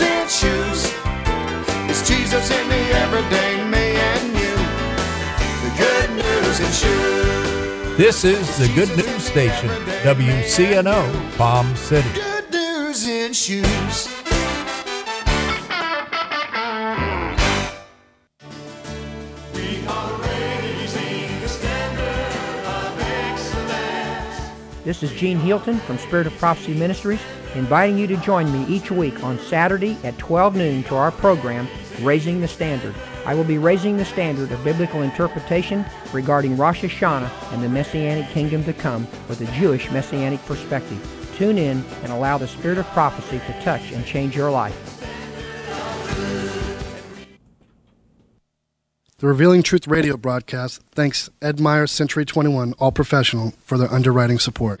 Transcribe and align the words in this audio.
news 0.00 0.10
and 0.10 0.30
shoes. 0.30 0.94
It's 1.90 2.08
Jesus 2.08 2.50
in 2.50 2.68
the 2.68 2.90
everyday 2.98 3.64
me 3.64 3.96
and 3.96 4.28
you. 4.34 4.54
The 5.64 5.72
good 5.76 6.10
news 6.10 6.60
and 6.60 6.74
shoes. 6.74 7.96
This 7.96 8.24
is 8.24 8.58
the 8.58 8.72
Good 8.74 8.96
News 8.96 9.24
Station, 9.24 9.68
WCNO, 10.04 11.36
Palm 11.36 11.74
City. 11.74 12.08
Good 12.14 12.50
news 12.52 13.08
and 13.08 13.34
shoes. 13.34 14.08
We 19.54 19.84
are 19.88 20.12
raising 20.22 21.40
the 21.40 21.48
standard 21.48 22.32
of 22.66 23.00
excellence. 23.00 24.84
This 24.84 25.02
is 25.02 25.10
Gene 25.12 25.40
Hilton 25.40 25.78
from 25.80 25.98
Spirit 25.98 26.28
of 26.28 26.38
Prophecy 26.38 26.74
Ministries, 26.74 27.20
inviting 27.54 27.98
you 27.98 28.06
to 28.06 28.16
join 28.18 28.52
me 28.52 28.64
each 28.74 28.90
week 28.90 29.22
on 29.22 29.38
Saturday 29.38 29.96
at 30.04 30.18
12 30.18 30.56
noon 30.56 30.84
to 30.84 30.94
our 30.94 31.10
program, 31.10 31.68
Raising 32.00 32.40
the 32.40 32.48
Standard. 32.48 32.94
I 33.26 33.34
will 33.34 33.44
be 33.44 33.58
raising 33.58 33.96
the 33.96 34.04
standard 34.04 34.50
of 34.52 34.64
biblical 34.64 35.02
interpretation 35.02 35.84
regarding 36.12 36.56
Rosh 36.56 36.82
Hashanah 36.82 37.52
and 37.52 37.62
the 37.62 37.68
Messianic 37.68 38.28
kingdom 38.30 38.64
to 38.64 38.72
come 38.72 39.06
with 39.28 39.40
a 39.40 39.52
Jewish 39.52 39.90
Messianic 39.90 40.44
perspective. 40.46 40.98
Tune 41.36 41.58
in 41.58 41.84
and 42.02 42.10
allow 42.10 42.38
the 42.38 42.48
Spirit 42.48 42.78
of 42.78 42.86
prophecy 42.86 43.38
to 43.38 43.62
touch 43.62 43.92
and 43.92 44.04
change 44.04 44.34
your 44.34 44.50
life. 44.50 44.98
The 49.18 49.26
Revealing 49.26 49.64
Truth 49.64 49.88
radio 49.88 50.16
broadcast 50.16 50.80
thanks 50.92 51.28
Ed 51.42 51.58
Meyer 51.58 51.88
Century 51.88 52.24
21 52.24 52.74
All 52.78 52.92
Professional 52.92 53.52
for 53.64 53.76
their 53.76 53.92
underwriting 53.92 54.38
support. 54.38 54.80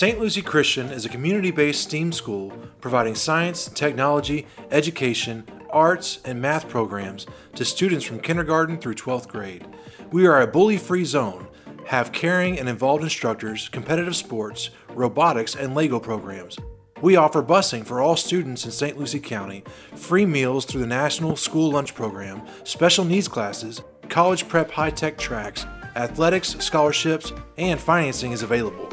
St. 0.00 0.18
Lucie 0.18 0.40
Christian 0.40 0.86
is 0.86 1.04
a 1.04 1.10
community 1.10 1.50
based 1.50 1.82
STEAM 1.82 2.10
school 2.10 2.50
providing 2.80 3.14
science, 3.14 3.68
technology, 3.68 4.46
education, 4.70 5.46
arts, 5.68 6.20
and 6.24 6.40
math 6.40 6.70
programs 6.70 7.26
to 7.54 7.66
students 7.66 8.02
from 8.02 8.18
kindergarten 8.18 8.78
through 8.78 8.94
12th 8.94 9.28
grade. 9.28 9.66
We 10.10 10.26
are 10.26 10.40
a 10.40 10.46
bully 10.46 10.78
free 10.78 11.04
zone, 11.04 11.48
have 11.84 12.12
caring 12.12 12.58
and 12.58 12.66
involved 12.66 13.02
instructors, 13.02 13.68
competitive 13.68 14.16
sports, 14.16 14.70
robotics, 14.94 15.54
and 15.54 15.74
Lego 15.74 16.00
programs. 16.00 16.56
We 17.02 17.16
offer 17.16 17.42
busing 17.42 17.84
for 17.84 18.00
all 18.00 18.16
students 18.16 18.64
in 18.64 18.70
St. 18.70 18.96
Lucie 18.96 19.20
County, 19.20 19.64
free 19.96 20.24
meals 20.24 20.64
through 20.64 20.80
the 20.80 20.86
National 20.86 21.36
School 21.36 21.72
Lunch 21.72 21.94
Program, 21.94 22.40
special 22.64 23.04
needs 23.04 23.28
classes, 23.28 23.82
college 24.08 24.48
prep 24.48 24.70
high 24.70 24.88
tech 24.88 25.18
tracks, 25.18 25.66
athletics, 25.94 26.56
scholarships, 26.58 27.34
and 27.58 27.78
financing 27.78 28.32
is 28.32 28.42
available. 28.42 28.88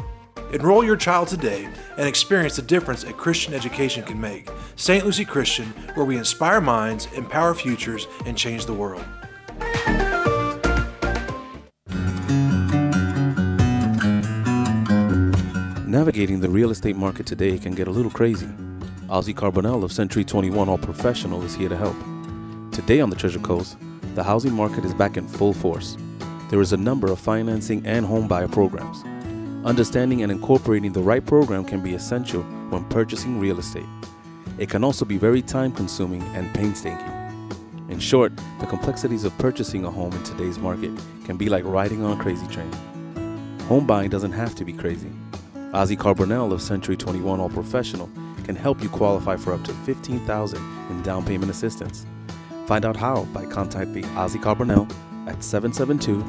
Enroll 0.53 0.81
your 0.81 0.96
child 0.96 1.28
today 1.28 1.68
and 1.97 2.08
experience 2.08 2.56
the 2.56 2.62
difference 2.62 3.03
a 3.03 3.12
Christian 3.12 3.53
education 3.53 4.03
can 4.03 4.19
make. 4.19 4.50
St. 4.78 5.03
Lucie 5.03 5.25
Christian, 5.25 5.66
where 5.94 6.06
we 6.06 6.18
inspire 6.18 6.62
minds, 6.62 7.08
empower 7.16 7.53
futures, 7.53 8.08
and 8.25 8.38
change 8.38 8.66
the 8.66 8.74
world. 8.74 9.03
Navigating 15.85 16.40
the 16.40 16.50
real 16.50 16.72
estate 16.72 16.96
market 16.96 17.25
today 17.25 17.58
can 17.58 17.74
get 17.74 17.90
a 17.90 17.91
little 17.91 18.12
crazy. 18.12 18.47
Ozzy 19.09 19.34
Carbonell 19.34 19.84
of 19.84 19.91
Century 19.91 20.24
21 20.24 20.69
All 20.69 20.78
Professional 20.78 21.44
is 21.44 21.56
here 21.56 21.68
to 21.68 21.75
help. 21.75 21.96
Today 22.72 23.02
on 23.02 23.09
the 23.09 23.16
Treasure 23.18 23.40
Coast, 23.40 23.78
the 24.16 24.24
housing 24.24 24.53
market 24.53 24.85
is 24.85 24.94
back 24.94 25.18
in 25.18 25.28
full 25.28 25.53
force. 25.53 25.97
There 26.50 26.62
is 26.62 26.72
a 26.72 26.78
number 26.78 27.12
of 27.12 27.19
financing 27.19 27.85
and 27.85 28.06
home 28.06 28.29
buyer 28.29 28.47
programs. 28.47 29.03
Understanding 29.67 30.23
and 30.23 30.31
incorporating 30.31 30.94
the 30.94 31.01
right 31.01 31.25
program 31.25 31.66
can 31.66 31.81
be 31.81 31.94
essential 31.94 32.41
when 32.69 32.85
purchasing 32.85 33.38
real 33.38 33.59
estate. 33.59 33.83
It 34.57 34.69
can 34.69 34.81
also 34.81 35.03
be 35.03 35.17
very 35.17 35.41
time 35.41 35.73
consuming 35.73 36.22
and 36.38 36.53
painstaking. 36.53 37.11
In 37.89 38.00
short, 38.00 38.31
the 38.61 38.66
complexities 38.66 39.25
of 39.25 39.38
purchasing 39.38 39.83
a 39.83 39.91
home 39.91 40.13
in 40.13 40.23
today's 40.23 40.57
market 40.57 40.91
can 41.25 41.35
be 41.35 41.50
like 41.50 41.66
riding 41.66 42.01
on 42.01 42.17
a 42.17 42.23
crazy 42.23 42.47
train. 42.47 42.72
Home 43.67 43.85
buying 43.85 44.09
doesn't 44.09 44.31
have 44.31 44.55
to 44.55 44.63
be 44.63 44.72
crazy. 44.72 45.11
Ozzy 45.73 45.97
Carbonell 45.97 46.53
of 46.53 46.61
Century 46.61 46.95
21 46.95 47.41
All 47.41 47.49
Professional 47.49 48.09
can 48.45 48.55
help 48.55 48.81
you 48.81 48.88
qualify 48.88 49.35
for 49.35 49.51
up 49.51 49.66
to 49.66 49.73
15,000 49.73 50.89
in 50.89 51.01
down 51.01 51.25
payment 51.25 51.51
assistance. 51.51 52.05
Find 52.67 52.85
out 52.85 52.95
how 52.95 53.25
by 53.34 53.45
contacting 53.45 54.05
Ozzy 54.16 54.41
Carbonell 54.41 54.89
at 55.28 55.44
772 55.44 56.22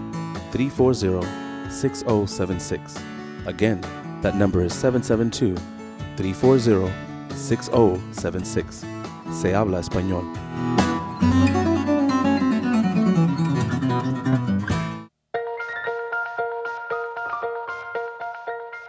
340 0.50 1.70
6076. 1.70 3.17
Again, 3.46 3.80
that 4.22 4.36
number 4.36 4.62
is 4.62 4.74
772 4.74 5.56
340 6.16 6.92
6076. 7.34 8.84
Se 9.32 9.52
habla 9.52 9.80
español. 9.80 10.24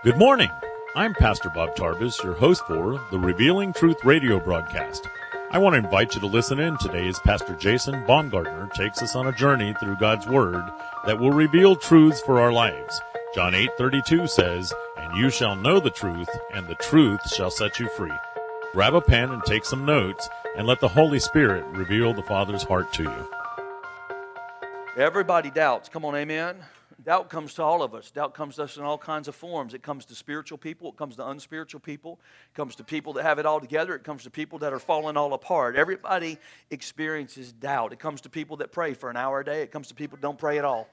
Good 0.04 0.18
morning. 0.18 0.50
I'm 0.96 1.14
Pastor 1.14 1.50
Bob 1.50 1.76
Tarvis, 1.76 2.24
your 2.24 2.34
host 2.34 2.66
for 2.66 3.00
the 3.12 3.20
Revealing 3.20 3.74
Truth 3.74 4.04
radio 4.04 4.40
broadcast. 4.40 5.08
I 5.52 5.60
want 5.60 5.74
to 5.74 5.80
invite 5.80 6.16
you 6.16 6.22
to 6.22 6.28
listen 6.28 6.60
in 6.60 6.78
today 6.78 7.08
as 7.08 7.20
Pastor 7.20 7.56
Jason 7.56 8.06
Baumgartner 8.06 8.70
takes 8.74 9.02
us 9.02 9.16
on 9.16 9.28
a 9.28 9.32
journey 9.32 9.76
through 9.80 9.98
God's 9.98 10.28
Word 10.28 10.64
that 11.06 11.20
will 11.20 11.32
reveal 11.32 11.76
truths 11.76 12.22
for 12.22 12.40
our 12.40 12.52
lives. 12.52 13.02
John 13.40 13.56
8:32 13.56 14.28
says, 14.28 14.74
"And 14.98 15.16
you 15.16 15.30
shall 15.30 15.56
know 15.56 15.80
the 15.80 15.90
truth, 15.90 16.28
and 16.52 16.68
the 16.68 16.76
truth 16.76 17.26
shall 17.34 17.50
set 17.50 17.80
you 17.80 17.88
free." 17.88 18.12
Grab 18.74 18.94
a 18.94 19.00
pen 19.00 19.32
and 19.32 19.42
take 19.46 19.64
some 19.64 19.86
notes, 19.86 20.30
and 20.58 20.68
let 20.68 20.82
the 20.82 20.90
Holy 20.90 21.20
Spirit 21.20 21.64
reveal 21.68 22.14
the 22.14 22.22
Father's 22.22 22.64
heart 22.64 22.92
to 22.92 23.04
you. 23.04 23.32
Everybody 24.98 25.50
doubts. 25.52 25.88
Come 25.88 26.04
on, 26.04 26.18
amen. 26.18 26.66
Doubt 27.02 27.30
comes 27.30 27.54
to 27.54 27.64
all 27.64 27.82
of 27.82 27.96
us. 27.96 28.12
Doubt 28.12 28.34
comes 28.34 28.58
to 28.58 28.64
us 28.64 28.76
in 28.76 28.84
all 28.84 28.98
kinds 28.98 29.30
of 29.30 29.36
forms. 29.38 29.74
It 29.74 29.84
comes 29.84 30.04
to 30.08 30.16
spiritual 30.16 30.58
people, 30.58 30.90
it 30.90 30.98
comes 30.98 31.16
to 31.16 31.26
unspiritual 31.26 31.80
people, 31.80 32.20
it 32.54 32.58
comes 32.58 32.76
to 32.76 32.84
people 32.84 33.14
that 33.14 33.24
have 33.24 33.40
it 33.40 33.46
all 33.46 33.62
together, 33.62 33.96
it 33.96 34.04
comes 34.04 34.24
to 34.24 34.30
people 34.30 34.60
that 34.60 34.74
are 34.74 34.80
falling 34.80 35.16
all 35.16 35.34
apart. 35.34 35.78
Everybody 35.78 36.40
experiences 36.72 37.54
doubt. 37.54 37.94
It 37.94 38.00
comes 38.00 38.20
to 38.20 38.30
people 38.30 38.58
that 38.58 38.74
pray 38.74 38.94
for 38.94 39.10
an 39.10 39.16
hour 39.16 39.40
a 39.40 39.46
day, 39.46 39.62
it 39.62 39.72
comes 39.72 39.88
to 39.88 39.96
people 39.96 40.18
that 40.18 40.22
don't 40.22 40.38
pray 40.38 40.58
at 40.58 40.66
all. 40.66 40.90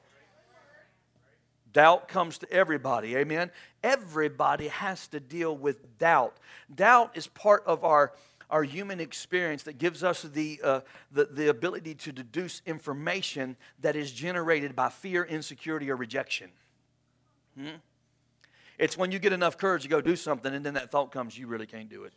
Doubt 1.77 2.09
comes 2.09 2.39
to 2.39 2.51
everybody, 2.51 3.15
amen. 3.17 3.51
Everybody 3.83 4.69
has 4.69 5.09
to 5.09 5.21
deal 5.21 5.55
with 5.55 5.99
doubt. 5.99 6.39
Doubt 6.75 7.15
is 7.15 7.27
part 7.27 7.65
of 7.67 7.85
our 7.85 8.15
our 8.49 8.63
human 8.63 8.99
experience 8.99 9.65
that 9.65 9.77
gives 9.77 10.03
us 10.03 10.23
the, 10.23 10.59
uh, 10.65 10.81
the, 11.13 11.27
the 11.27 11.51
ability 11.51 11.95
to 11.97 12.13
deduce 12.13 12.63
information 12.65 13.57
that 13.81 13.95
is 13.95 14.11
generated 14.11 14.75
by 14.75 14.89
fear, 14.89 15.23
insecurity, 15.25 15.91
or 15.91 15.97
rejection. 15.97 16.49
Hmm? 17.59 17.77
It's 18.79 18.97
when 18.97 19.13
you 19.13 19.19
get 19.19 19.35
enough 19.35 19.59
courage 19.59 19.83
to 19.83 19.89
go 19.89 20.01
do 20.01 20.17
something 20.17 20.55
and 20.55 20.65
then 20.65 20.75
that 20.75 20.91
thought 20.91 21.13
comes, 21.13 21.37
you 21.37 21.47
really 21.47 21.67
can't 21.67 21.91
do 21.91 22.05
it. 22.05 22.15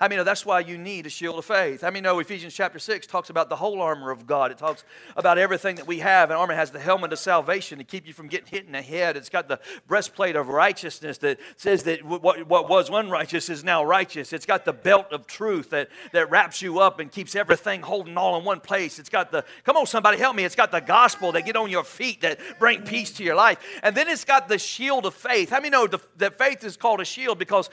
Many 0.00 0.16
know 0.16 0.24
that's 0.24 0.44
why 0.44 0.60
you 0.60 0.76
need 0.76 1.06
a 1.06 1.08
shield 1.08 1.38
of 1.38 1.44
faith? 1.44 1.80
How 1.80 1.88
many 1.88 2.00
know 2.00 2.18
Ephesians 2.18 2.52
chapter 2.52 2.78
6 2.78 3.06
talks 3.06 3.30
about 3.30 3.48
the 3.48 3.56
whole 3.56 3.80
armor 3.80 4.10
of 4.10 4.26
God? 4.26 4.50
It 4.50 4.58
talks 4.58 4.84
about 5.16 5.38
everything 5.38 5.76
that 5.76 5.86
we 5.86 6.00
have. 6.00 6.30
And 6.30 6.38
armor 6.38 6.54
has 6.54 6.72
the 6.72 6.80
helmet 6.80 7.12
of 7.12 7.18
salvation 7.18 7.78
to 7.78 7.84
keep 7.84 8.06
you 8.06 8.12
from 8.12 8.26
getting 8.26 8.48
hit 8.48 8.66
in 8.66 8.72
the 8.72 8.82
head. 8.82 9.16
It's 9.16 9.30
got 9.30 9.48
the 9.48 9.60
breastplate 9.86 10.34
of 10.34 10.48
righteousness 10.48 11.18
that 11.18 11.38
says 11.56 11.84
that 11.84 12.04
what, 12.04 12.46
what 12.48 12.68
was 12.68 12.90
unrighteous 12.90 13.48
is 13.48 13.62
now 13.62 13.84
righteous. 13.84 14.32
It's 14.32 14.46
got 14.46 14.64
the 14.64 14.72
belt 14.72 15.12
of 15.12 15.26
truth 15.26 15.70
that, 15.70 15.88
that 16.12 16.28
wraps 16.28 16.60
you 16.60 16.80
up 16.80 16.98
and 16.98 17.10
keeps 17.10 17.36
everything 17.36 17.80
holding 17.80 18.18
all 18.18 18.36
in 18.36 18.44
one 18.44 18.60
place. 18.60 18.98
It's 18.98 19.08
got 19.08 19.30
the, 19.30 19.44
come 19.62 19.76
on, 19.76 19.86
somebody 19.86 20.18
help 20.18 20.34
me. 20.34 20.44
It's 20.44 20.56
got 20.56 20.72
the 20.72 20.80
gospel 20.80 21.32
that 21.32 21.46
get 21.46 21.56
on 21.56 21.70
your 21.70 21.84
feet 21.84 22.20
that 22.22 22.40
bring 22.58 22.82
peace 22.82 23.12
to 23.12 23.24
your 23.24 23.36
life. 23.36 23.58
And 23.82 23.96
then 23.96 24.08
it's 24.08 24.24
got 24.24 24.48
the 24.48 24.58
shield 24.58 25.06
of 25.06 25.14
faith. 25.14 25.50
How 25.50 25.60
many 25.60 25.70
know 25.70 25.86
that 26.16 26.36
faith 26.36 26.64
is 26.64 26.76
called 26.76 27.00
a 27.00 27.04
shield 27.04 27.38
because 27.38 27.70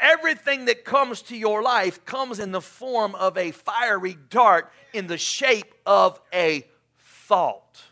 everything 0.00 0.64
that 0.64 0.84
comes 0.84 1.22
to 1.22 1.36
your 1.36 1.62
life 1.62 2.04
comes 2.04 2.38
in 2.38 2.52
the 2.52 2.60
form 2.60 3.14
of 3.14 3.36
a 3.36 3.50
fiery 3.52 4.16
dart 4.30 4.72
in 4.92 5.06
the 5.06 5.18
shape 5.18 5.74
of 5.86 6.20
a 6.32 6.66
thought. 6.98 7.82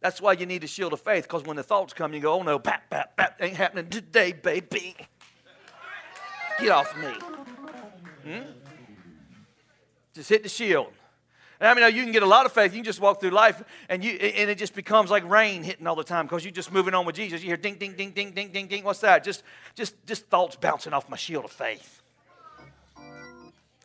That's 0.00 0.20
why 0.20 0.32
you 0.32 0.46
need 0.46 0.64
a 0.64 0.66
shield 0.66 0.94
of 0.94 1.00
faith, 1.00 1.24
because 1.24 1.44
when 1.44 1.56
the 1.56 1.62
thoughts 1.62 1.92
come, 1.92 2.14
you 2.14 2.20
go, 2.20 2.32
oh 2.32 2.42
no, 2.42 2.58
pat, 2.58 2.88
pat, 2.88 3.16
pat, 3.16 3.36
ain't 3.38 3.56
happening 3.56 3.90
today, 3.90 4.32
baby. 4.32 4.96
Get 6.58 6.70
off 6.70 6.96
me. 6.96 7.12
Hmm? 8.24 8.50
Just 10.14 10.28
hit 10.28 10.42
the 10.42 10.48
shield. 10.48 10.92
I 11.60 11.74
mean, 11.74 11.94
you 11.94 12.02
can 12.02 12.12
get 12.12 12.22
a 12.22 12.26
lot 12.26 12.46
of 12.46 12.52
faith. 12.52 12.72
You 12.72 12.78
can 12.78 12.84
just 12.84 13.00
walk 13.00 13.20
through 13.20 13.30
life, 13.30 13.62
and 13.90 14.02
you 14.02 14.12
and 14.12 14.48
it 14.48 14.56
just 14.56 14.74
becomes 14.74 15.10
like 15.10 15.28
rain 15.28 15.62
hitting 15.62 15.86
all 15.86 15.94
the 15.94 16.04
time 16.04 16.24
because 16.24 16.42
you're 16.42 16.52
just 16.52 16.72
moving 16.72 16.94
on 16.94 17.04
with 17.04 17.16
Jesus. 17.16 17.42
You 17.42 17.48
hear 17.48 17.58
ding, 17.58 17.74
ding, 17.74 17.92
ding, 17.92 18.12
ding, 18.12 18.30
ding, 18.30 18.48
ding, 18.48 18.66
ding. 18.66 18.82
What's 18.82 19.00
that? 19.00 19.22
Just, 19.24 19.42
just, 19.74 19.94
just 20.06 20.26
thoughts 20.28 20.56
bouncing 20.56 20.94
off 20.94 21.10
my 21.10 21.18
shield 21.18 21.44
of 21.44 21.50
faith. 21.50 22.02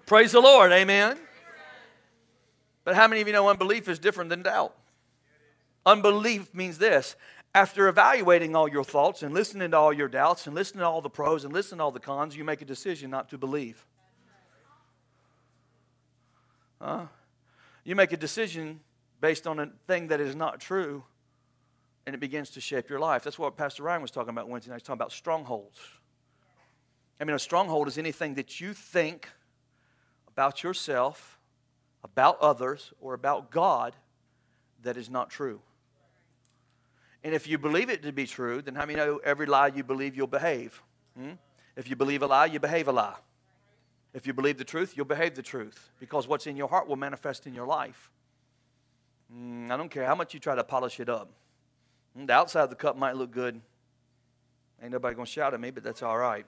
Praise 0.06 0.31
the 0.31 0.39
Lord, 0.39 0.72
Amen. 0.72 1.18
But 2.86 2.95
how 2.95 3.07
many 3.07 3.22
of 3.22 3.27
you 3.27 3.33
know 3.33 3.50
unbelief 3.50 3.89
is 3.89 4.00
different 4.00 4.30
than 4.30 4.44
doubt? 4.44 4.74
Unbelief 5.86 6.54
means 6.54 6.78
this: 6.78 7.18
after 7.54 7.89
evaluating 7.89 8.56
all 8.56 8.69
your 8.69 8.83
thoughts 8.86 9.21
and 9.21 9.33
listening 9.33 9.71
to 9.71 9.78
all 9.78 9.92
your 9.92 10.07
doubts 10.07 10.45
and 10.45 10.56
listening 10.56 10.80
to 10.80 10.88
all 10.88 11.01
the 11.01 11.10
pros 11.10 11.44
and 11.44 11.54
listening 11.54 11.80
to 11.80 11.83
all 11.83 11.92
the 11.92 12.00
cons, 12.00 12.38
you 12.38 12.45
make 12.45 12.62
a 12.62 12.66
decision 12.66 13.10
not 13.10 13.30
to 13.31 13.38
believe. 13.38 13.86
Huh? 16.80 17.07
You 17.86 17.96
make 17.96 18.12
a 18.12 18.18
decision 18.18 18.82
based 19.22 19.48
on 19.48 19.60
a 19.60 19.70
thing 19.88 20.08
that 20.08 20.20
is 20.20 20.36
not 20.36 20.60
true, 20.60 21.04
and 22.06 22.14
it 22.14 22.20
begins 22.20 22.50
to 22.52 22.62
shape 22.62 22.90
your 22.90 23.00
life. 23.00 23.24
That's 23.24 23.40
what 23.40 23.56
Pastor 23.56 23.84
Ryan 23.84 24.02
was 24.02 24.12
talking 24.12 24.32
about 24.32 24.50
Wednesday 24.50 24.72
night. 24.72 24.78
He's 24.78 24.84
talking 24.84 25.00
about 25.00 25.12
strongholds. 25.12 25.80
I 27.22 27.24
mean, 27.24 27.36
a 27.36 27.40
stronghold 27.40 27.88
is 27.88 27.98
anything 27.98 28.34
that 28.36 28.60
you 28.60 28.74
think 28.74 29.30
about 30.28 30.64
yourself, 30.64 31.40
about 32.04 32.40
others, 32.40 32.92
or 33.00 33.14
about 33.14 33.52
God 33.52 33.96
that 34.84 34.98
is 34.98 35.10
not 35.10 35.30
true. 35.30 35.62
And 37.24 37.34
if 37.34 37.48
you 37.48 37.58
believe 37.58 37.90
it 37.90 38.04
to 38.04 38.12
be 38.12 38.28
true, 38.28 38.62
then 38.62 38.76
how 38.76 38.86
many 38.86 38.98
know 38.98 39.20
every 39.24 39.46
lie 39.46 39.68
you 39.68 39.84
believe 39.84 40.16
you'll 40.16 40.28
behave? 40.28 40.81
Hmm? 41.18 41.34
If 41.76 41.90
you 41.90 41.96
believe 41.96 42.22
a 42.22 42.28
lie, 42.28 42.46
you 42.46 42.60
behave 42.60 42.88
a 42.88 42.92
lie. 42.92 43.16
If 44.16 44.26
you 44.26 44.34
believe 44.34 44.58
the 44.58 44.64
truth, 44.64 44.96
you'll 44.96 45.06
behave 45.06 45.36
the 45.36 45.42
truth 45.42 45.92
because 46.00 46.26
what's 46.26 46.48
in 46.48 46.56
your 46.56 46.70
heart 46.70 46.88
will 46.88 46.96
manifest 46.96 47.46
in 47.48 47.54
your 47.54 47.68
life. 47.68 48.10
Mm, 49.32 49.70
I 49.70 49.76
don't 49.76 49.90
care 49.90 50.06
how 50.06 50.16
much 50.16 50.34
you 50.34 50.40
try 50.40 50.56
to 50.56 50.64
polish 50.64 51.02
it 51.02 51.10
up. 51.10 51.30
Mm, 52.18 52.28
the 52.28 52.34
outside 52.34 52.62
of 52.62 52.70
the 52.70 52.78
cup 52.78 52.96
might 52.98 53.18
look 53.18 53.32
good. 53.32 53.60
Ain't 54.82 54.94
nobody 54.94 55.16
going 55.16 55.26
to 55.26 55.32
shout 55.32 55.54
at 55.54 55.60
me, 55.60 55.70
but 55.70 55.84
that's 55.84 56.02
all 56.02 56.18
right. 56.18 56.46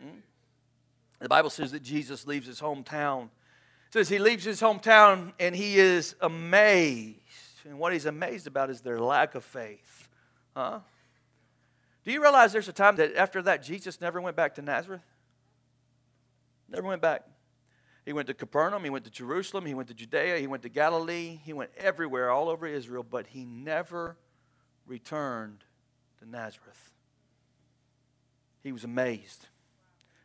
Mm? 0.00 0.20
The 1.18 1.28
Bible 1.28 1.50
says 1.50 1.72
that 1.72 1.82
Jesus 1.82 2.24
leaves 2.24 2.46
his 2.46 2.60
hometown. 2.60 3.24
It 3.24 3.94
says 3.94 4.08
he 4.08 4.20
leaves 4.20 4.44
his 4.44 4.60
hometown 4.60 5.32
and 5.40 5.56
he 5.56 5.78
is 5.80 6.14
amazed. 6.20 7.18
And 7.64 7.80
what 7.80 7.92
he's 7.92 8.06
amazed 8.06 8.46
about 8.46 8.70
is 8.70 8.80
their 8.80 9.00
lack 9.00 9.34
of 9.34 9.42
faith. 9.42 10.08
Huh? 10.56 10.78
Do 12.04 12.12
you 12.12 12.22
realize 12.22 12.52
there's 12.52 12.68
a 12.68 12.72
time 12.72 12.94
that 12.96 13.16
after 13.16 13.42
that 13.42 13.64
Jesus 13.64 14.00
never 14.00 14.20
went 14.20 14.36
back 14.36 14.54
to 14.54 14.62
Nazareth? 14.62 15.02
Never 16.72 16.88
went 16.88 17.02
back. 17.02 17.24
He 18.04 18.12
went 18.12 18.26
to 18.26 18.34
Capernaum, 18.34 18.82
he 18.82 18.90
went 18.90 19.04
to 19.04 19.10
Jerusalem, 19.12 19.64
he 19.64 19.74
went 19.74 19.88
to 19.88 19.94
Judea, 19.94 20.38
he 20.38 20.48
went 20.48 20.64
to 20.64 20.68
Galilee, 20.68 21.38
he 21.44 21.52
went 21.52 21.70
everywhere, 21.76 22.30
all 22.30 22.48
over 22.48 22.66
Israel, 22.66 23.04
but 23.08 23.28
he 23.28 23.44
never 23.44 24.16
returned 24.86 25.62
to 26.18 26.28
Nazareth. 26.28 26.90
He 28.64 28.72
was 28.72 28.82
amazed. 28.82 29.46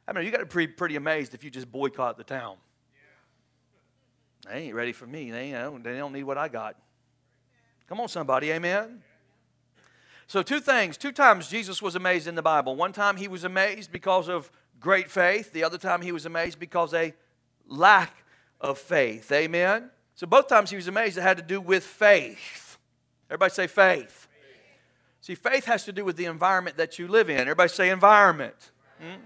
I 0.08 0.14
mean, 0.14 0.26
you 0.26 0.32
got 0.32 0.50
to 0.50 0.58
be 0.58 0.66
pretty 0.66 0.96
amazed 0.96 1.36
if 1.36 1.44
you 1.44 1.52
just 1.52 1.72
boycott 1.72 2.18
the 2.18 2.24
town. 2.24 2.56
They 4.50 4.60
ain't 4.60 4.76
ready 4.76 4.94
for 4.94 5.06
me. 5.06 5.30
They, 5.30 5.52
don't, 5.52 5.84
they 5.84 5.98
don't 5.98 6.14
need 6.14 6.24
what 6.24 6.38
I 6.38 6.48
got. 6.48 6.78
Come 7.88 8.00
on, 8.00 8.08
somebody, 8.08 8.52
amen? 8.52 9.04
So, 10.26 10.42
two 10.42 10.60
things. 10.60 10.98
Two 10.98 11.12
times 11.12 11.48
Jesus 11.48 11.82
was 11.82 11.96
amazed 11.96 12.28
in 12.28 12.36
the 12.36 12.42
Bible. 12.42 12.76
One 12.76 12.92
time 12.92 13.18
he 13.18 13.28
was 13.28 13.44
amazed 13.44 13.92
because 13.92 14.30
of 14.30 14.52
great 14.80 15.10
faith. 15.10 15.52
The 15.52 15.64
other 15.64 15.78
time 15.78 16.02
he 16.02 16.12
was 16.12 16.26
amazed 16.26 16.60
because 16.60 16.94
a 16.94 17.14
lack 17.68 18.14
of 18.60 18.78
faith. 18.78 19.32
Amen? 19.32 19.90
So 20.16 20.26
both 20.26 20.48
times 20.48 20.70
he 20.70 20.76
was 20.76 20.88
amazed, 20.88 21.18
it 21.18 21.22
had 21.22 21.38
to 21.38 21.44
do 21.44 21.62
with 21.62 21.84
faith. 21.84 22.78
Everybody 23.30 23.54
say 23.54 23.68
faith. 23.68 24.28
See, 25.22 25.36
faith 25.36 25.66
has 25.66 25.84
to 25.86 25.92
do 25.92 26.06
with 26.06 26.16
the 26.16 26.26
environment 26.26 26.78
that 26.78 26.98
you 26.98 27.08
live 27.08 27.30
in. 27.30 27.38
Everybody 27.38 27.70
say 27.70 27.90
environment. 27.90 28.72
Hmm? 29.00 29.26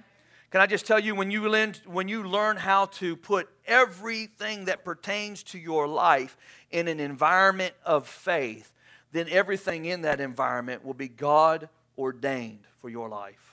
Can 0.49 0.59
I 0.59 0.65
just 0.65 0.85
tell 0.85 0.99
you, 0.99 1.15
when 1.15 1.31
you, 1.31 1.47
learn, 1.47 1.75
when 1.85 2.09
you 2.09 2.27
learn 2.27 2.57
how 2.57 2.87
to 2.87 3.15
put 3.15 3.47
everything 3.65 4.65
that 4.65 4.83
pertains 4.83 5.43
to 5.43 5.57
your 5.57 5.87
life 5.87 6.35
in 6.71 6.89
an 6.89 6.99
environment 6.99 7.73
of 7.85 8.05
faith, 8.05 8.73
then 9.13 9.27
everything 9.29 9.85
in 9.85 10.01
that 10.01 10.19
environment 10.19 10.83
will 10.83 10.93
be 10.93 11.07
God 11.07 11.69
ordained 11.97 12.67
for 12.81 12.89
your 12.89 13.07
life. 13.07 13.50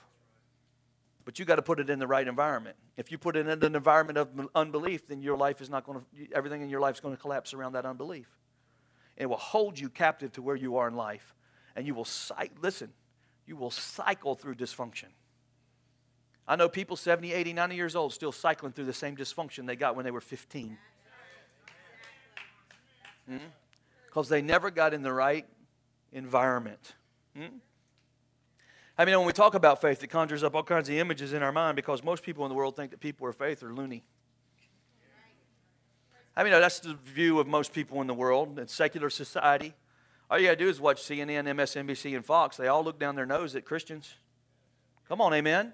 But 1.29 1.37
you 1.37 1.45
got 1.45 1.57
to 1.57 1.61
put 1.61 1.79
it 1.79 1.91
in 1.91 1.99
the 1.99 2.07
right 2.07 2.27
environment. 2.27 2.75
If 2.97 3.11
you 3.11 3.19
put 3.19 3.35
it 3.35 3.45
in 3.45 3.63
an 3.63 3.75
environment 3.75 4.17
of 4.17 4.49
unbelief, 4.55 5.07
then 5.07 5.21
your 5.21 5.37
life 5.37 5.61
is 5.61 5.69
not 5.69 5.85
going 5.85 5.99
to, 5.99 6.35
everything 6.35 6.63
in 6.63 6.71
your 6.71 6.79
life 6.79 6.95
is 6.95 7.01
going 7.01 7.15
to 7.15 7.21
collapse 7.21 7.53
around 7.53 7.73
that 7.73 7.85
unbelief. 7.85 8.27
And 9.15 9.25
it 9.25 9.25
will 9.27 9.37
hold 9.37 9.77
you 9.77 9.89
captive 9.89 10.31
to 10.31 10.41
where 10.41 10.55
you 10.55 10.77
are 10.77 10.87
in 10.87 10.95
life. 10.95 11.35
And 11.75 11.85
you 11.85 11.93
will, 11.93 12.07
listen, 12.63 12.91
you 13.45 13.55
will 13.55 13.69
cycle 13.69 14.33
through 14.33 14.55
dysfunction. 14.55 15.09
I 16.47 16.55
know 16.55 16.67
people 16.67 16.95
70, 16.95 17.31
80, 17.31 17.53
90 17.53 17.75
years 17.75 17.95
old 17.95 18.11
still 18.11 18.31
cycling 18.31 18.71
through 18.71 18.85
the 18.85 18.91
same 18.93 19.15
dysfunction 19.15 19.67
they 19.67 19.75
got 19.75 19.95
when 19.95 20.05
they 20.05 20.11
were 20.11 20.21
15. 20.21 20.79
Because 24.07 24.27
hmm? 24.29 24.33
they 24.33 24.41
never 24.41 24.71
got 24.71 24.95
in 24.95 25.03
the 25.03 25.13
right 25.13 25.45
environment. 26.11 26.95
Hmm? 27.37 27.57
I 28.99 29.05
mean, 29.05 29.17
when 29.17 29.25
we 29.25 29.31
talk 29.31 29.53
about 29.53 29.79
faith, 29.79 30.03
it 30.03 30.07
conjures 30.07 30.43
up 30.43 30.55
all 30.55 30.63
kinds 30.63 30.89
of 30.89 30.95
images 30.95 31.31
in 31.31 31.41
our 31.41 31.53
mind 31.53 31.77
because 31.77 32.03
most 32.03 32.21
people 32.21 32.43
in 32.43 32.49
the 32.49 32.55
world 32.55 32.75
think 32.75 32.91
that 32.91 32.99
people 32.99 33.29
of 33.29 33.35
faith 33.37 33.63
are 33.63 33.73
loony. 33.73 34.03
I 36.35 36.43
mean, 36.43 36.51
that's 36.51 36.81
the 36.81 36.95
view 37.05 37.39
of 37.39 37.47
most 37.47 37.71
people 37.71 38.01
in 38.01 38.07
the 38.07 38.13
world 38.13 38.59
in 38.59 38.67
secular 38.67 39.09
society. 39.09 39.73
All 40.29 40.37
you 40.37 40.47
got 40.47 40.57
to 40.57 40.65
do 40.65 40.67
is 40.67 40.81
watch 40.81 41.01
CNN, 41.01 41.45
MSNBC, 41.45 42.13
and 42.13 42.25
Fox. 42.25 42.57
They 42.57 42.67
all 42.67 42.83
look 42.83 42.99
down 42.99 43.15
their 43.15 43.25
nose 43.25 43.55
at 43.55 43.63
Christians. 43.63 44.15
Come 45.07 45.21
on, 45.21 45.33
amen. 45.33 45.71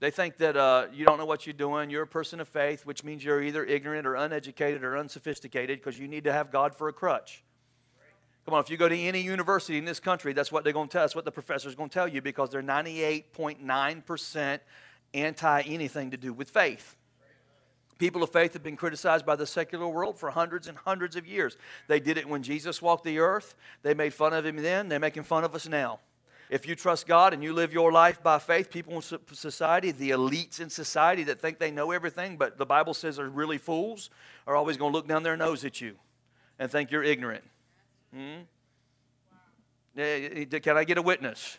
They 0.00 0.10
think 0.10 0.38
that 0.38 0.56
uh, 0.56 0.86
you 0.94 1.04
don't 1.04 1.18
know 1.18 1.26
what 1.26 1.46
you're 1.46 1.52
doing. 1.52 1.90
You're 1.90 2.04
a 2.04 2.06
person 2.06 2.40
of 2.40 2.48
faith, 2.48 2.86
which 2.86 3.04
means 3.04 3.22
you're 3.22 3.42
either 3.42 3.62
ignorant 3.66 4.06
or 4.06 4.14
uneducated 4.14 4.82
or 4.82 4.96
unsophisticated 4.96 5.80
because 5.80 5.98
you 5.98 6.08
need 6.08 6.24
to 6.24 6.32
have 6.32 6.50
God 6.50 6.74
for 6.74 6.88
a 6.88 6.92
crutch. 6.94 7.44
Come 8.46 8.54
on, 8.54 8.60
if 8.60 8.70
you 8.70 8.76
go 8.76 8.88
to 8.88 8.96
any 8.96 9.20
university 9.20 9.76
in 9.76 9.84
this 9.84 9.98
country, 9.98 10.32
that's 10.32 10.52
what 10.52 10.62
they're 10.62 10.72
going 10.72 10.86
to 10.86 10.92
tell 10.92 11.04
us, 11.04 11.16
what 11.16 11.24
the 11.24 11.32
professor's 11.32 11.74
going 11.74 11.88
to 11.88 11.94
tell 11.94 12.06
you 12.06 12.22
because 12.22 12.48
they're 12.48 12.62
98.9% 12.62 14.60
anti 15.14 15.60
anything 15.62 16.12
to 16.12 16.16
do 16.16 16.32
with 16.32 16.50
faith. 16.50 16.94
People 17.98 18.22
of 18.22 18.30
faith 18.30 18.52
have 18.52 18.62
been 18.62 18.76
criticized 18.76 19.26
by 19.26 19.34
the 19.34 19.46
secular 19.46 19.88
world 19.88 20.16
for 20.16 20.30
hundreds 20.30 20.68
and 20.68 20.78
hundreds 20.78 21.16
of 21.16 21.26
years. 21.26 21.56
They 21.88 21.98
did 21.98 22.18
it 22.18 22.28
when 22.28 22.44
Jesus 22.44 22.80
walked 22.80 23.02
the 23.02 23.18
earth. 23.18 23.56
They 23.82 23.94
made 23.94 24.14
fun 24.14 24.32
of 24.32 24.46
him 24.46 24.56
then. 24.58 24.88
They're 24.88 25.00
making 25.00 25.24
fun 25.24 25.42
of 25.42 25.52
us 25.56 25.66
now. 25.66 25.98
If 26.48 26.68
you 26.68 26.76
trust 26.76 27.08
God 27.08 27.34
and 27.34 27.42
you 27.42 27.52
live 27.52 27.72
your 27.72 27.90
life 27.90 28.22
by 28.22 28.38
faith, 28.38 28.70
people 28.70 28.94
in 28.94 29.02
society, 29.02 29.90
the 29.90 30.10
elites 30.10 30.60
in 30.60 30.70
society 30.70 31.24
that 31.24 31.40
think 31.40 31.58
they 31.58 31.72
know 31.72 31.90
everything, 31.90 32.36
but 32.36 32.58
the 32.58 32.66
Bible 32.66 32.94
says 32.94 33.18
are 33.18 33.28
really 33.28 33.58
fools, 33.58 34.08
are 34.46 34.54
always 34.54 34.76
going 34.76 34.92
to 34.92 34.96
look 34.96 35.08
down 35.08 35.24
their 35.24 35.36
nose 35.36 35.64
at 35.64 35.80
you 35.80 35.96
and 36.60 36.70
think 36.70 36.92
you're 36.92 37.02
ignorant. 37.02 37.42
Hmm? 38.16 38.42
Can 39.94 40.76
I 40.76 40.84
get 40.84 40.96
a 40.96 41.02
witness? 41.02 41.58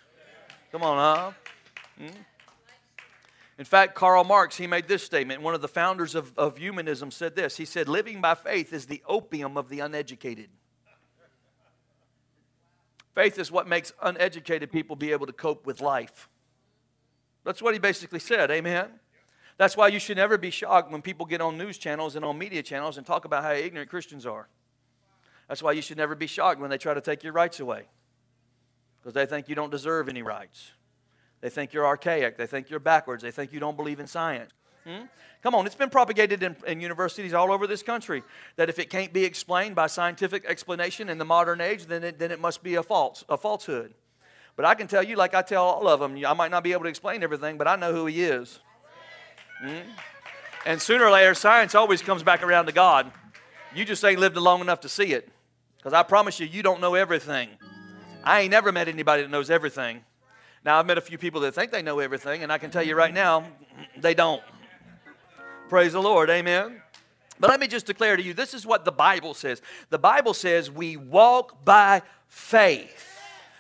Come 0.72 0.82
on, 0.82 0.98
huh? 0.98 1.32
Hmm? 2.00 2.18
In 3.60 3.66
fact, 3.66 3.96
Karl 3.96 4.24
Marx, 4.24 4.58
he 4.58 4.68
made 4.68 4.88
this 4.88 5.04
statement. 5.04 5.42
One 5.42 5.54
of 5.54 5.62
the 5.62 5.68
founders 5.68 6.16
of, 6.16 6.34
of 6.38 6.58
humanism 6.58 7.12
said 7.12 7.36
this. 7.36 7.58
He 7.58 7.66
said, 7.66 7.88
Living 7.88 8.22
by 8.22 8.36
faith 8.36 8.74
is 8.74 8.86
the 8.86 9.02
opium 9.08 9.58
of 9.58 9.70
the 9.70 9.80
uneducated. 9.80 10.50
Faith 13.16 13.40
is 13.40 13.52
what 13.52 13.68
makes 13.68 13.94
uneducated 14.02 14.72
people 14.72 14.96
be 14.96 15.12
able 15.12 15.26
to 15.26 15.34
cope 15.34 15.66
with 15.66 15.82
life. 15.82 16.30
That's 17.44 17.62
what 17.62 17.74
he 17.74 17.80
basically 17.80 18.20
said. 18.20 18.52
Amen. 18.52 18.90
That's 19.58 19.76
why 19.76 19.88
you 19.88 20.00
should 20.00 20.18
never 20.18 20.38
be 20.38 20.52
shocked 20.52 20.92
when 20.92 21.02
people 21.02 21.26
get 21.26 21.42
on 21.42 21.58
news 21.58 21.80
channels 21.80 22.16
and 22.16 22.24
on 22.24 22.38
media 22.38 22.62
channels 22.62 22.98
and 22.98 23.06
talk 23.08 23.26
about 23.26 23.44
how 23.44 23.54
ignorant 23.54 23.90
Christians 23.90 24.26
are. 24.26 24.48
That's 25.48 25.64
why 25.64 25.72
you 25.72 25.82
should 25.82 25.98
never 25.98 26.16
be 26.16 26.28
shocked 26.28 26.60
when 26.60 26.70
they 26.70 26.78
try 26.78 26.94
to 26.94 27.02
take 27.02 27.24
your 27.24 27.34
rights 27.34 27.60
away 27.60 27.84
because 29.00 29.14
they 29.14 29.26
think 29.26 29.48
you 29.48 29.56
don't 29.56 29.72
deserve 29.72 30.10
any 30.10 30.22
rights. 30.22 30.72
They 31.42 31.50
think 31.50 31.72
you're 31.72 31.86
archaic. 31.86 32.38
They 32.38 32.48
think 32.48 32.70
you're 32.70 32.80
backwards. 32.80 33.24
They 33.24 33.32
think 33.32 33.54
you 33.54 33.60
don't 33.60 33.78
believe 33.78 34.00
in 34.00 34.08
science. 34.08 34.52
Hmm? 34.86 35.06
Come 35.44 35.56
on, 35.56 35.66
it's 35.66 35.76
been 35.76 35.90
propagated 35.90 36.44
in, 36.44 36.58
in, 36.66 36.82
universities 36.82 37.34
all 37.34 37.52
over 37.52 37.68
this 37.68 37.84
country 37.84 38.24
that 38.56 38.70
if 38.70 38.80
it 38.80 38.90
can't 38.90 39.14
be 39.14 39.24
explained 39.24 39.76
by 39.76 39.88
scientific 39.88 40.44
explanation 40.46 41.10
in 41.10 41.20
the 41.20 41.26
modern 41.26 41.62
age, 41.62 41.86
then 41.86 42.04
it, 42.04 42.20
then 42.20 42.32
it 42.32 42.40
must 42.40 42.64
be 42.64 42.76
a 42.76 42.84
false, 42.84 43.24
a 43.30 43.38
falsehood. 43.38 43.94
But 44.56 44.66
I 44.66 44.74
can 44.74 44.88
tell 44.88 45.04
you, 45.04 45.16
like 45.16 45.36
I 45.36 45.42
tell 45.42 45.64
all 45.64 45.88
of 45.88 46.00
them, 46.00 46.18
I 46.26 46.34
might 46.34 46.52
not 46.52 46.64
be 46.64 46.74
able 46.74 46.84
to 46.84 46.90
explain 46.90 47.22
everything, 47.22 47.58
but 47.58 47.68
I 47.68 47.76
know 47.76 47.94
who 47.94 48.08
He 48.08 48.24
is. 48.24 48.60
Hmm? 49.62 49.90
And 50.66 50.82
sooner 50.82 51.06
or 51.06 51.12
later, 51.12 51.34
science 51.34 51.76
always 51.76 52.02
comes 52.02 52.24
back 52.24 52.44
around 52.44 52.66
to 52.66 52.72
God. 52.72 53.12
You 53.76 53.86
just 53.86 54.04
ain't 54.04 54.20
lived 54.20 54.36
long 54.36 54.60
enough 54.60 54.82
to 54.82 54.90
see 54.90 55.14
it. 55.14 55.30
Because 55.88 55.98
I 55.98 56.04
promise 56.04 56.38
you, 56.38 56.48
you 56.48 56.64
don't 56.64 56.82
know 56.82 56.96
everything. 56.96 57.48
I 58.22 58.42
ain't 58.42 58.52
never 58.52 58.74
met 58.74 58.90
anybody 58.90 59.22
that 59.22 59.32
knows 59.32 59.50
everything. 59.50 60.02
Now, 60.66 60.78
I've 60.78 60.86
met 60.86 60.98
a 60.98 61.02
few 61.02 61.18
people 61.18 61.40
that 61.40 61.54
think 61.54 61.72
they 61.72 61.82
know 61.82 62.00
everything, 62.00 62.44
and 62.44 62.52
I 62.52 62.58
can 62.58 62.72
tell 62.72 62.84
you 62.84 62.94
right 62.94 63.14
now, 63.14 63.46
they 63.96 64.14
don't. 64.14 64.44
Praise 65.70 65.94
the 65.94 66.02
Lord. 66.02 66.30
Amen. 66.30 66.82
But 67.40 67.52
let 67.52 67.62
me 67.62 67.68
just 67.68 67.86
declare 67.86 68.18
to 68.18 68.22
you 68.22 68.34
this 68.34 68.54
is 68.54 68.66
what 68.66 68.84
the 68.84 68.92
Bible 68.92 69.34
says. 69.34 69.62
The 69.90 69.98
Bible 69.98 70.34
says 70.34 70.70
we 70.70 70.98
walk 70.98 71.64
by 71.64 72.02
faith. 72.28 73.08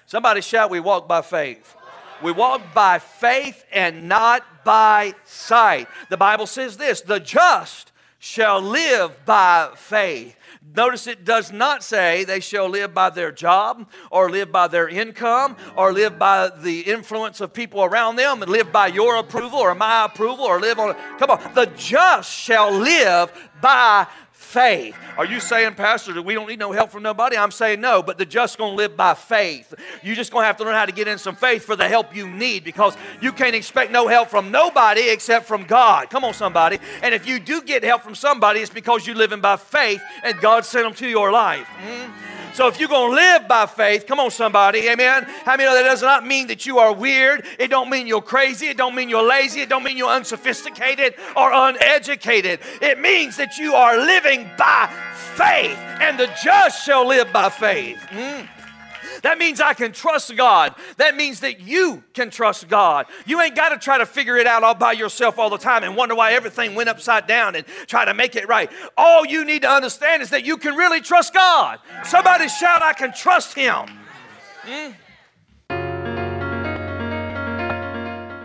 Somebody 0.05 0.41
shout, 0.41 0.69
We 0.69 0.81
walk 0.81 1.07
by 1.07 1.21
faith. 1.21 1.77
We 2.21 2.33
walk 2.33 2.73
by 2.73 2.99
faith 2.99 3.63
and 3.71 4.09
not 4.09 4.65
by 4.65 5.13
sight. 5.23 5.87
The 6.09 6.17
Bible 6.17 6.45
says 6.45 6.75
this 6.75 6.99
the 6.99 7.21
just 7.21 7.93
shall 8.19 8.61
live 8.61 9.25
by 9.25 9.71
faith. 9.75 10.35
Notice 10.75 11.07
it 11.07 11.23
does 11.23 11.51
not 11.51 11.83
say 11.83 12.23
they 12.23 12.39
shall 12.39 12.67
live 12.67 12.93
by 12.93 13.09
their 13.09 13.31
job 13.31 13.89
or 14.11 14.29
live 14.29 14.51
by 14.51 14.67
their 14.67 14.87
income 14.87 15.55
or 15.75 15.93
live 15.93 16.19
by 16.19 16.49
the 16.49 16.81
influence 16.81 17.41
of 17.41 17.53
people 17.53 17.83
around 17.83 18.15
them 18.15 18.41
and 18.41 18.51
live 18.51 18.71
by 18.71 18.87
your 18.87 19.15
approval 19.15 19.59
or 19.59 19.73
my 19.73 20.05
approval 20.05 20.45
or 20.45 20.59
live 20.59 20.77
on. 20.77 20.95
Come 21.17 21.31
on. 21.31 21.53
The 21.53 21.67
just 21.77 22.31
shall 22.31 22.71
live 22.71 23.31
by 23.61 24.07
faith. 24.37 24.95
Are 25.17 25.25
you 25.25 25.39
saying, 25.39 25.73
Pastor, 25.75 26.13
that 26.13 26.21
we 26.21 26.33
don't 26.33 26.47
need 26.47 26.59
no 26.59 26.71
help 26.71 26.91
from 26.91 27.03
nobody? 27.03 27.35
I'm 27.35 27.51
saying 27.51 27.81
no, 27.81 28.03
but 28.03 28.17
the 28.17 28.25
just 28.25 28.57
gonna 28.57 28.75
live 28.75 28.95
by 28.95 29.13
faith. 29.13 29.73
You 30.03 30.15
just 30.15 30.31
gonna 30.31 30.45
have 30.45 30.57
to 30.57 30.63
learn 30.63 30.75
how 30.75 30.85
to 30.85 30.91
get 30.91 31.07
in 31.07 31.17
some 31.17 31.35
faith 31.35 31.65
for 31.65 31.75
the 31.75 31.87
help 31.87 32.15
you 32.15 32.29
need 32.29 32.63
because 32.63 32.95
you 33.19 33.31
can't 33.31 33.55
expect 33.55 33.91
no 33.91 34.07
help 34.07 34.29
from 34.29 34.51
nobody 34.51 35.09
except 35.09 35.47
from 35.47 35.63
God. 35.63 36.09
Come 36.09 36.23
on, 36.23 36.33
somebody. 36.33 36.79
And 37.01 37.13
if 37.13 37.27
you 37.27 37.39
do 37.39 37.61
get 37.61 37.83
help 37.83 38.03
from 38.03 38.15
somebody, 38.15 38.61
it's 38.61 38.69
because 38.69 39.05
you're 39.05 39.15
living 39.15 39.41
by 39.41 39.57
faith 39.57 40.01
and 40.23 40.39
God 40.39 40.65
sent 40.65 40.85
them 40.85 40.93
to 40.93 41.07
your 41.07 41.31
life. 41.31 41.67
Mm-hmm. 41.67 42.36
So 42.53 42.67
if 42.67 42.79
you're 42.79 42.89
going 42.89 43.11
to 43.11 43.15
live 43.15 43.47
by 43.47 43.65
faith, 43.65 44.07
come 44.07 44.19
on 44.19 44.31
somebody, 44.31 44.87
amen. 44.89 45.25
How 45.45 45.55
many 45.57 45.65
know 45.65 45.75
that 45.75 45.83
does 45.83 46.01
not 46.01 46.25
mean 46.25 46.47
that 46.47 46.65
you 46.65 46.79
are 46.79 46.93
weird? 46.93 47.45
It 47.59 47.67
don't 47.67 47.89
mean 47.89 48.07
you're 48.07 48.21
crazy. 48.21 48.67
It 48.67 48.77
don't 48.77 48.95
mean 48.95 49.09
you're 49.09 49.27
lazy. 49.27 49.61
It 49.61 49.69
don't 49.69 49.83
mean 49.83 49.97
you're 49.97 50.09
unsophisticated 50.09 51.15
or 51.35 51.51
uneducated. 51.51 52.59
It 52.81 52.99
means 52.99 53.37
that 53.37 53.57
you 53.57 53.73
are 53.75 53.97
living 53.97 54.49
by 54.57 54.91
faith, 55.35 55.77
and 56.01 56.19
the 56.19 56.27
just 56.43 56.83
shall 56.83 57.05
live 57.05 57.31
by 57.31 57.49
faith. 57.49 57.99
Mm. 58.09 58.47
That 59.27 59.39
means 59.39 59.59
I 59.59 59.73
can 59.73 59.91
trust 59.91 60.33
God. 60.37 60.73
That 60.95 61.17
means 61.17 61.41
that 61.41 61.59
you 61.59 62.01
can 62.13 62.29
trust 62.29 62.69
God. 62.69 63.07
You 63.25 63.41
ain't 63.41 63.57
got 63.57 63.69
to 63.69 63.77
try 63.77 63.97
to 63.97 64.05
figure 64.05 64.37
it 64.37 64.47
out 64.47 64.63
all 64.63 64.73
by 64.73 64.93
yourself 64.93 65.37
all 65.37 65.49
the 65.49 65.57
time 65.57 65.83
and 65.83 65.97
wonder 65.97 66.15
why 66.15 66.31
everything 66.31 66.75
went 66.75 66.87
upside 66.87 67.27
down 67.27 67.53
and 67.57 67.65
try 67.87 68.05
to 68.05 68.13
make 68.13 68.37
it 68.37 68.47
right. 68.47 68.71
All 68.95 69.25
you 69.25 69.43
need 69.43 69.63
to 69.63 69.69
understand 69.69 70.21
is 70.21 70.29
that 70.29 70.45
you 70.45 70.55
can 70.55 70.77
really 70.77 71.01
trust 71.01 71.33
God. 71.33 71.79
Somebody 72.05 72.47
shout, 72.47 72.81
I 72.81 72.93
can 72.93 73.13
trust 73.13 73.53
Him. 73.53 73.89
Hmm? 74.63 74.91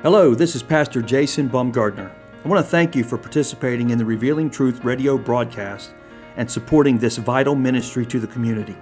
Hello, 0.03 0.35
this 0.35 0.57
is 0.57 0.65
Pastor 0.65 1.01
Jason 1.01 1.49
Baumgardner. 1.49 2.11
I 2.45 2.49
want 2.49 2.59
to 2.59 2.69
thank 2.69 2.97
you 2.97 3.05
for 3.05 3.17
participating 3.17 3.91
in 3.91 3.99
the 3.99 4.05
Revealing 4.05 4.51
Truth 4.51 4.83
radio 4.83 5.17
broadcast 5.17 5.95
and 6.37 6.51
supporting 6.51 6.99
this 6.99 7.19
vital 7.19 7.55
ministry 7.55 8.05
to 8.07 8.19
the 8.19 8.27
community. 8.27 8.77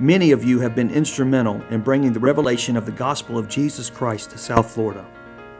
Many 0.00 0.30
of 0.30 0.42
you 0.42 0.60
have 0.60 0.74
been 0.74 0.90
instrumental 0.90 1.62
in 1.68 1.82
bringing 1.82 2.14
the 2.14 2.20
revelation 2.20 2.74
of 2.74 2.86
the 2.86 2.92
gospel 2.92 3.36
of 3.36 3.50
Jesus 3.50 3.90
Christ 3.90 4.30
to 4.30 4.38
South 4.38 4.70
Florida. 4.72 5.06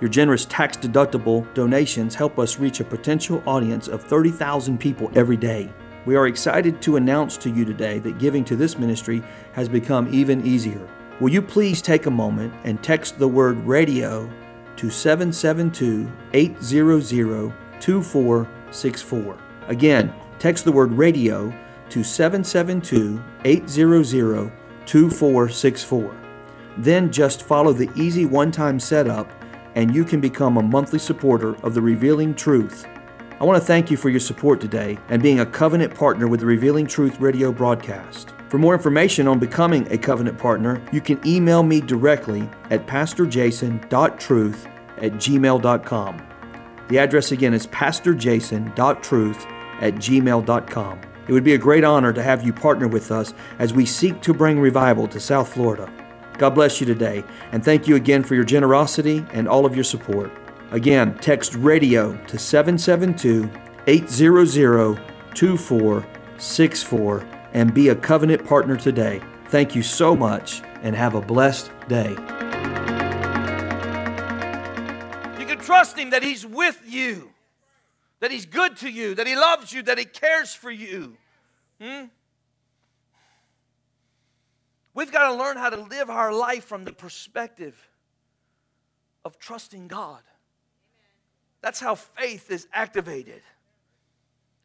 Your 0.00 0.08
generous 0.08 0.46
tax 0.46 0.78
deductible 0.78 1.52
donations 1.52 2.14
help 2.14 2.38
us 2.38 2.58
reach 2.58 2.80
a 2.80 2.84
potential 2.84 3.42
audience 3.44 3.86
of 3.86 4.02
30,000 4.02 4.80
people 4.80 5.12
every 5.14 5.36
day. 5.36 5.70
We 6.06 6.16
are 6.16 6.26
excited 6.26 6.80
to 6.80 6.96
announce 6.96 7.36
to 7.36 7.50
you 7.50 7.66
today 7.66 7.98
that 7.98 8.18
giving 8.18 8.42
to 8.46 8.56
this 8.56 8.78
ministry 8.78 9.22
has 9.52 9.68
become 9.68 10.08
even 10.10 10.42
easier. 10.46 10.88
Will 11.20 11.28
you 11.28 11.42
please 11.42 11.82
take 11.82 12.06
a 12.06 12.10
moment 12.10 12.54
and 12.64 12.82
text 12.82 13.18
the 13.18 13.28
word 13.28 13.58
radio 13.66 14.26
to 14.76 14.88
772 14.88 16.10
800 16.32 17.52
2464? 17.78 19.38
Again, 19.68 20.14
text 20.38 20.64
the 20.64 20.72
word 20.72 20.92
radio 20.92 21.52
to 21.90 22.02
772 22.02 23.22
800 23.44 24.52
2464. 24.86 26.16
Then 26.78 27.12
just 27.12 27.42
follow 27.42 27.72
the 27.72 27.90
easy 27.94 28.26
one 28.26 28.50
time 28.50 28.80
setup 28.80 29.30
and 29.74 29.94
you 29.94 30.04
can 30.04 30.20
become 30.20 30.56
a 30.56 30.62
monthly 30.62 30.98
supporter 30.98 31.54
of 31.64 31.74
the 31.74 31.82
Revealing 31.82 32.34
Truth. 32.34 32.86
I 33.40 33.44
want 33.44 33.60
to 33.60 33.66
thank 33.66 33.90
you 33.90 33.96
for 33.96 34.10
your 34.10 34.20
support 34.20 34.60
today 34.60 34.98
and 35.08 35.22
being 35.22 35.40
a 35.40 35.46
covenant 35.46 35.94
partner 35.94 36.28
with 36.28 36.40
the 36.40 36.46
Revealing 36.46 36.86
Truth 36.86 37.20
radio 37.20 37.52
broadcast. 37.52 38.34
For 38.48 38.58
more 38.58 38.74
information 38.74 39.28
on 39.28 39.38
becoming 39.38 39.90
a 39.92 39.98
covenant 39.98 40.36
partner, 40.36 40.82
you 40.92 41.00
can 41.00 41.24
email 41.26 41.62
me 41.62 41.80
directly 41.80 42.50
at 42.70 42.86
pastorjason.truth 42.86 44.66
at 44.96 45.12
gmail.com. 45.12 46.26
The 46.88 46.98
address 46.98 47.30
again 47.32 47.54
is 47.54 47.66
pastorjason.truth 47.68 49.46
at 49.80 49.94
gmail.com. 49.94 51.00
It 51.30 51.32
would 51.32 51.44
be 51.44 51.54
a 51.54 51.58
great 51.58 51.84
honor 51.84 52.12
to 52.12 52.24
have 52.24 52.42
you 52.42 52.52
partner 52.52 52.88
with 52.88 53.12
us 53.12 53.34
as 53.60 53.72
we 53.72 53.86
seek 53.86 54.20
to 54.22 54.34
bring 54.34 54.58
revival 54.58 55.06
to 55.06 55.20
South 55.20 55.52
Florida. 55.52 55.88
God 56.38 56.56
bless 56.56 56.80
you 56.80 56.86
today, 56.88 57.22
and 57.52 57.64
thank 57.64 57.86
you 57.86 57.94
again 57.94 58.24
for 58.24 58.34
your 58.34 58.42
generosity 58.42 59.24
and 59.32 59.46
all 59.46 59.64
of 59.64 59.76
your 59.76 59.84
support. 59.84 60.32
Again, 60.72 61.16
text 61.18 61.54
radio 61.54 62.16
to 62.26 62.36
772 62.36 63.48
800 63.86 65.00
2464 65.32 67.28
and 67.52 67.72
be 67.72 67.90
a 67.90 67.94
covenant 67.94 68.44
partner 68.44 68.74
today. 68.74 69.22
Thank 69.50 69.76
you 69.76 69.84
so 69.84 70.16
much 70.16 70.62
and 70.82 70.96
have 70.96 71.14
a 71.14 71.20
blessed 71.20 71.70
day. 71.86 72.10
You 75.38 75.46
can 75.46 75.58
trust 75.60 75.96
Him 75.96 76.10
that 76.10 76.24
He's 76.24 76.44
with 76.44 76.82
you 76.84 77.30
that 78.20 78.30
He's 78.30 78.46
good 78.46 78.76
to 78.78 78.90
you, 78.90 79.14
that 79.14 79.26
He 79.26 79.34
loves 79.34 79.72
you, 79.72 79.82
that 79.82 79.98
He 79.98 80.04
cares 80.04 80.54
for 80.54 80.70
you. 80.70 81.16
Hmm? 81.80 82.04
We've 84.94 85.12
got 85.12 85.28
to 85.28 85.34
learn 85.34 85.56
how 85.56 85.70
to 85.70 85.80
live 85.80 86.10
our 86.10 86.32
life 86.32 86.64
from 86.64 86.84
the 86.84 86.92
perspective 86.92 87.76
of 89.24 89.38
trusting 89.38 89.88
God. 89.88 90.20
That's 91.62 91.80
how 91.80 91.94
faith 91.94 92.50
is 92.50 92.66
activated. 92.72 93.42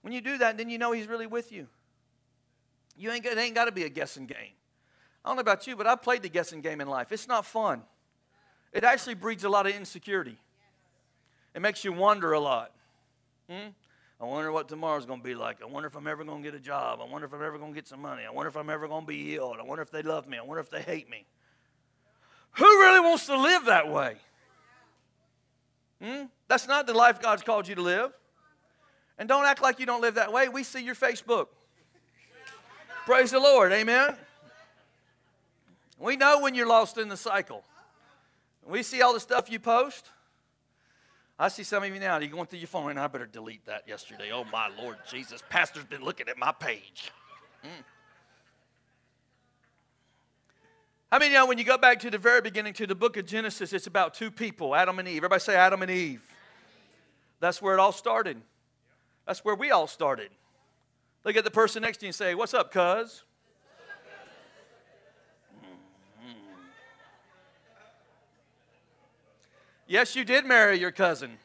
When 0.01 0.13
you 0.13 0.21
do 0.21 0.37
that, 0.37 0.57
then 0.57 0.69
you 0.69 0.77
know 0.77 0.91
He's 0.91 1.07
really 1.07 1.27
with 1.27 1.51
you. 1.51 1.67
You 2.97 3.11
ain't, 3.11 3.25
it 3.25 3.37
ain't 3.37 3.55
got 3.55 3.65
to 3.65 3.71
be 3.71 3.83
a 3.83 3.89
guessing 3.89 4.25
game. 4.25 4.53
I 5.23 5.29
don't 5.29 5.37
know 5.37 5.41
about 5.41 5.67
you, 5.67 5.75
but 5.75 5.87
I've 5.87 6.01
played 6.01 6.21
the 6.21 6.29
guessing 6.29 6.61
game 6.61 6.79
in 6.81 6.87
life. 6.87 7.11
It's 7.11 7.27
not 7.27 7.45
fun. 7.45 7.81
It 8.71 8.83
actually 8.83 9.15
breeds 9.15 9.43
a 9.43 9.49
lot 9.49 9.65
of 9.65 9.73
insecurity. 9.73 10.37
It 11.55 11.61
makes 11.61 11.83
you 11.83 11.93
wonder 11.93 12.33
a 12.33 12.39
lot. 12.39 12.74
Hmm? 13.49 13.69
I 14.19 14.23
wonder 14.23 14.51
what 14.51 14.69
tomorrow's 14.69 15.05
going 15.05 15.19
to 15.19 15.23
be 15.23 15.35
like. 15.35 15.61
I 15.61 15.65
wonder 15.65 15.87
if 15.87 15.95
I'm 15.95 16.07
ever 16.07 16.23
going 16.23 16.41
to 16.41 16.49
get 16.49 16.55
a 16.57 16.63
job. 16.63 16.99
I 17.01 17.11
wonder 17.11 17.25
if 17.25 17.33
I'm 17.33 17.43
ever 17.43 17.57
going 17.57 17.73
to 17.73 17.75
get 17.75 17.87
some 17.87 18.01
money. 18.01 18.23
I 18.25 18.31
wonder 18.31 18.47
if 18.47 18.55
I'm 18.55 18.69
ever 18.69 18.87
going 18.87 19.03
to 19.03 19.07
be 19.07 19.23
healed. 19.23 19.57
I 19.59 19.63
wonder 19.63 19.81
if 19.81 19.91
they 19.91 20.01
love 20.01 20.27
me. 20.27 20.37
I 20.37 20.41
wonder 20.41 20.61
if 20.61 20.69
they 20.69 20.81
hate 20.81 21.09
me. 21.09 21.25
Who 22.53 22.65
really 22.65 23.01
wants 23.01 23.25
to 23.25 23.37
live 23.37 23.65
that 23.65 23.91
way? 23.91 24.15
Hmm? 26.01 26.23
That's 26.47 26.67
not 26.67 26.87
the 26.87 26.93
life 26.93 27.21
God's 27.21 27.43
called 27.43 27.67
you 27.67 27.75
to 27.75 27.81
live. 27.81 28.13
And 29.17 29.27
don't 29.27 29.45
act 29.45 29.61
like 29.61 29.79
you 29.79 29.85
don't 29.85 30.01
live 30.01 30.15
that 30.15 30.31
way. 30.31 30.47
We 30.47 30.63
see 30.63 30.83
your 30.83 30.95
Facebook. 30.95 31.47
Praise 33.05 33.31
the 33.31 33.39
Lord. 33.39 33.71
Amen. 33.71 34.15
We 35.99 36.15
know 36.15 36.39
when 36.39 36.55
you're 36.55 36.67
lost 36.67 36.97
in 36.97 37.09
the 37.09 37.17
cycle. 37.17 37.63
We 38.65 38.83
see 38.83 39.01
all 39.01 39.13
the 39.13 39.19
stuff 39.19 39.51
you 39.51 39.59
post. 39.59 40.09
I 41.37 41.49
see 41.49 41.63
some 41.63 41.83
of 41.83 41.93
you 41.93 41.99
now, 41.99 42.17
you're 42.17 42.29
going 42.29 42.45
through 42.45 42.59
your 42.59 42.67
phone, 42.67 42.89
and 42.91 42.99
I 42.99 43.07
better 43.07 43.25
delete 43.25 43.65
that 43.65 43.87
yesterday. 43.87 44.31
Oh, 44.33 44.45
my 44.45 44.69
Lord 44.81 44.97
Jesus. 45.09 45.43
Pastor's 45.49 45.83
been 45.83 46.03
looking 46.03 46.29
at 46.29 46.37
my 46.37 46.53
page. 46.53 47.11
Mm. 47.63 47.67
mean, 51.11 51.19
many 51.19 51.33
know 51.33 51.45
when 51.45 51.57
you 51.57 51.65
go 51.65 51.77
back 51.77 51.99
to 51.99 52.09
the 52.09 52.17
very 52.17 52.39
beginning, 52.39 52.73
to 52.73 52.87
the 52.87 52.95
book 52.95 53.17
of 53.17 53.25
Genesis, 53.25 53.73
it's 53.73 53.87
about 53.87 54.13
two 54.13 54.31
people, 54.31 54.73
Adam 54.73 54.97
and 54.97 55.07
Eve. 55.07 55.17
Everybody 55.17 55.41
say 55.41 55.55
Adam 55.55 55.81
and 55.81 55.91
Eve. 55.91 56.21
That's 57.41 57.61
where 57.61 57.73
it 57.73 57.79
all 57.79 57.91
started. 57.91 58.41
That's 59.27 59.43
where 59.43 59.55
we 59.55 59.71
all 59.71 59.87
started. 59.87 60.29
Look 61.25 61.35
at 61.35 61.43
the 61.43 61.51
person 61.51 61.81
next 61.81 61.97
to 61.97 62.05
you 62.05 62.09
and 62.09 62.15
say, 62.15 62.33
What's 62.35 62.53
up, 62.53 62.71
cuz? 62.71 63.23
Yes, 69.87 70.15
you 70.15 70.23
did 70.23 70.45
marry 70.45 70.79
your 70.79 70.91
cousin. 70.91 71.37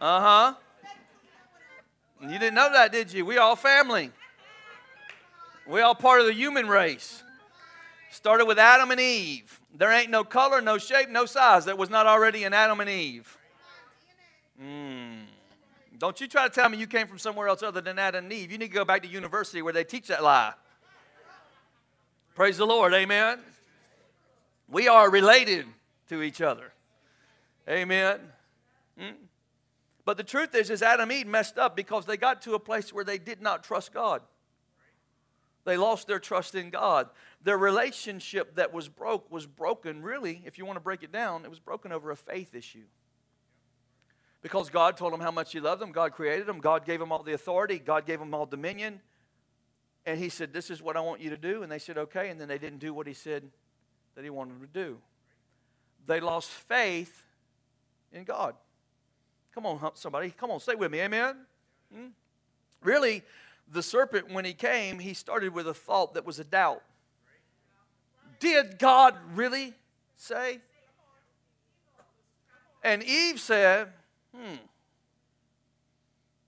Uh 0.00 0.20
huh. 0.20 0.54
You 2.20 2.38
didn't 2.38 2.54
know 2.54 2.72
that, 2.72 2.92
did 2.92 3.12
you? 3.12 3.24
We 3.24 3.38
all 3.38 3.56
family. 3.56 4.12
We 5.66 5.80
all 5.80 5.94
part 5.94 6.20
of 6.20 6.26
the 6.26 6.32
human 6.32 6.68
race. 6.68 7.22
Started 8.10 8.46
with 8.46 8.58
Adam 8.58 8.90
and 8.90 9.00
Eve. 9.00 9.60
There 9.74 9.92
ain't 9.92 10.10
no 10.10 10.24
color, 10.24 10.60
no 10.60 10.78
shape, 10.78 11.10
no 11.10 11.26
size 11.26 11.64
that 11.66 11.76
was 11.76 11.90
not 11.90 12.06
already 12.06 12.44
in 12.44 12.52
Adam 12.52 12.80
and 12.80 12.88
Eve. 12.88 13.36
Mm. 14.62 15.24
Don't 15.98 16.20
you 16.20 16.28
try 16.28 16.48
to 16.48 16.54
tell 16.54 16.68
me 16.68 16.78
you 16.78 16.86
came 16.86 17.06
from 17.06 17.18
somewhere 17.18 17.48
else 17.48 17.62
other 17.62 17.80
than 17.80 17.98
Adam 17.98 18.24
and 18.24 18.32
Eve. 18.32 18.50
You 18.52 18.58
need 18.58 18.68
to 18.68 18.74
go 18.74 18.84
back 18.84 19.02
to 19.02 19.08
university 19.08 19.62
where 19.62 19.72
they 19.72 19.84
teach 19.84 20.06
that 20.08 20.22
lie. 20.22 20.52
Praise 22.34 22.56
the 22.56 22.66
Lord. 22.66 22.94
Amen. 22.94 23.40
We 24.68 24.88
are 24.88 25.10
related 25.10 25.66
to 26.08 26.22
each 26.22 26.40
other. 26.40 26.72
Amen. 27.68 28.20
Mm. 29.00 29.14
But 30.04 30.16
the 30.16 30.24
truth 30.24 30.54
is, 30.54 30.70
is 30.70 30.82
Adam 30.82 31.10
and 31.10 31.20
Eve 31.20 31.26
messed 31.26 31.58
up 31.58 31.76
because 31.76 32.06
they 32.06 32.16
got 32.16 32.42
to 32.42 32.54
a 32.54 32.58
place 32.58 32.92
where 32.92 33.04
they 33.04 33.18
did 33.18 33.42
not 33.42 33.62
trust 33.62 33.92
God. 33.92 34.22
They 35.64 35.76
lost 35.76 36.06
their 36.06 36.18
trust 36.18 36.54
in 36.54 36.70
God. 36.70 37.10
Their 37.42 37.58
relationship 37.58 38.56
that 38.56 38.72
was 38.72 38.88
broke 38.88 39.30
was 39.30 39.46
broken, 39.46 40.02
really, 40.02 40.42
if 40.46 40.56
you 40.56 40.64
want 40.64 40.76
to 40.76 40.82
break 40.82 41.02
it 41.02 41.12
down, 41.12 41.44
it 41.44 41.50
was 41.50 41.60
broken 41.60 41.92
over 41.92 42.10
a 42.10 42.16
faith 42.16 42.54
issue. 42.54 42.84
Because 44.40 44.70
God 44.70 44.96
told 44.96 45.12
them 45.12 45.20
how 45.20 45.30
much 45.30 45.52
He 45.52 45.60
loved 45.60 45.82
them, 45.82 45.92
God 45.92 46.12
created 46.12 46.46
them, 46.46 46.60
God 46.60 46.86
gave 46.86 47.00
them 47.00 47.12
all 47.12 47.22
the 47.22 47.34
authority, 47.34 47.78
God 47.78 48.06
gave 48.06 48.18
them 48.18 48.32
all 48.32 48.46
dominion. 48.46 49.00
And 50.06 50.18
He 50.18 50.30
said, 50.30 50.54
This 50.54 50.70
is 50.70 50.80
what 50.80 50.96
I 50.96 51.00
want 51.00 51.20
you 51.20 51.28
to 51.30 51.36
do. 51.36 51.62
And 51.62 51.70
they 51.70 51.78
said, 51.78 51.98
Okay. 51.98 52.30
And 52.30 52.40
then 52.40 52.48
they 52.48 52.56
didn't 52.56 52.78
do 52.78 52.94
what 52.94 53.06
He 53.06 53.12
said 53.12 53.50
that 54.14 54.24
He 54.24 54.30
wanted 54.30 54.60
to 54.60 54.66
do. 54.66 54.98
They 56.06 56.20
lost 56.20 56.50
faith 56.50 57.24
in 58.12 58.24
God. 58.24 58.54
Come 59.54 59.66
on, 59.66 59.90
somebody. 59.94 60.30
Come 60.30 60.50
on, 60.50 60.60
stay 60.60 60.74
with 60.74 60.90
me. 60.90 61.00
Amen? 61.00 61.36
Hmm? 61.92 62.06
Really, 62.82 63.22
the 63.70 63.82
serpent, 63.82 64.32
when 64.32 64.44
he 64.44 64.52
came, 64.52 64.98
he 64.98 65.14
started 65.14 65.52
with 65.52 65.68
a 65.68 65.74
thought 65.74 66.14
that 66.14 66.24
was 66.24 66.38
a 66.38 66.44
doubt. 66.44 66.82
Did 68.40 68.78
God 68.78 69.16
really 69.34 69.74
say? 70.16 70.60
And 72.82 73.02
Eve 73.02 73.40
said, 73.40 73.88
hmm, 74.34 74.56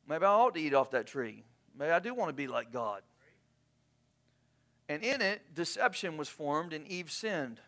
maybe 0.08 0.24
I 0.24 0.28
ought 0.28 0.54
to 0.54 0.60
eat 0.60 0.74
off 0.74 0.92
that 0.92 1.06
tree. 1.06 1.42
Maybe 1.76 1.90
I 1.90 1.98
do 1.98 2.14
want 2.14 2.28
to 2.28 2.34
be 2.34 2.46
like 2.46 2.72
God. 2.72 3.02
And 4.90 5.04
in 5.04 5.22
it, 5.22 5.54
deception 5.54 6.16
was 6.16 6.28
formed, 6.28 6.72
and 6.72 6.84
Eve 6.88 7.12
sinned. 7.12 7.60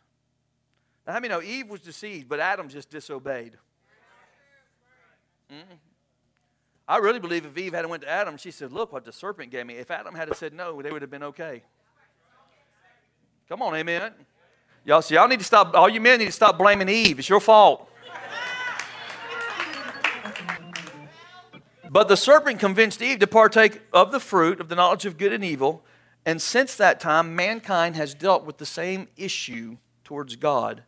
Now, 1.06 1.12
how 1.12 1.20
many 1.20 1.28
know 1.28 1.40
Eve 1.40 1.70
was 1.70 1.80
deceived, 1.80 2.28
but 2.28 2.40
Adam 2.40 2.68
just 2.68 2.90
disobeyed? 2.90 3.56
Mm-hmm. 5.48 5.74
I 6.88 6.96
really 6.96 7.20
believe 7.20 7.46
if 7.46 7.56
Eve 7.56 7.74
had 7.74 7.86
went 7.86 8.02
to 8.02 8.08
Adam, 8.08 8.36
she 8.36 8.50
said, 8.50 8.72
"Look 8.72 8.92
what 8.92 9.04
the 9.04 9.12
serpent 9.12 9.52
gave 9.52 9.66
me." 9.66 9.74
If 9.74 9.92
Adam 9.92 10.16
had 10.16 10.34
said 10.34 10.52
no, 10.52 10.82
they 10.82 10.90
would 10.90 11.00
have 11.00 11.12
been 11.12 11.22
okay. 11.22 11.62
Come 13.48 13.62
on, 13.62 13.76
amen. 13.76 14.12
Y'all 14.84 15.00
see, 15.00 15.14
y'all 15.14 15.28
need 15.28 15.38
to 15.38 15.44
stop. 15.44 15.76
All 15.76 15.88
you 15.88 16.00
men 16.00 16.18
need 16.18 16.26
to 16.26 16.32
stop 16.32 16.58
blaming 16.58 16.88
Eve. 16.88 17.20
It's 17.20 17.28
your 17.28 17.38
fault. 17.38 17.88
But 21.88 22.08
the 22.08 22.16
serpent 22.16 22.58
convinced 22.58 23.00
Eve 23.00 23.20
to 23.20 23.28
partake 23.28 23.80
of 23.92 24.11
the 24.11 24.18
fruit 24.18 24.58
of 24.58 24.68
the 24.68 24.74
knowledge 24.74 25.06
of 25.06 25.16
good 25.16 25.32
and 25.32 25.44
evil. 25.44 25.85
And 26.24 26.40
since 26.40 26.76
that 26.76 27.00
time, 27.00 27.35
mankind 27.35 27.96
has 27.96 28.14
dealt 28.14 28.44
with 28.44 28.58
the 28.58 28.66
same 28.66 29.08
issue 29.16 29.78
towards 30.04 30.37
God 30.37 30.85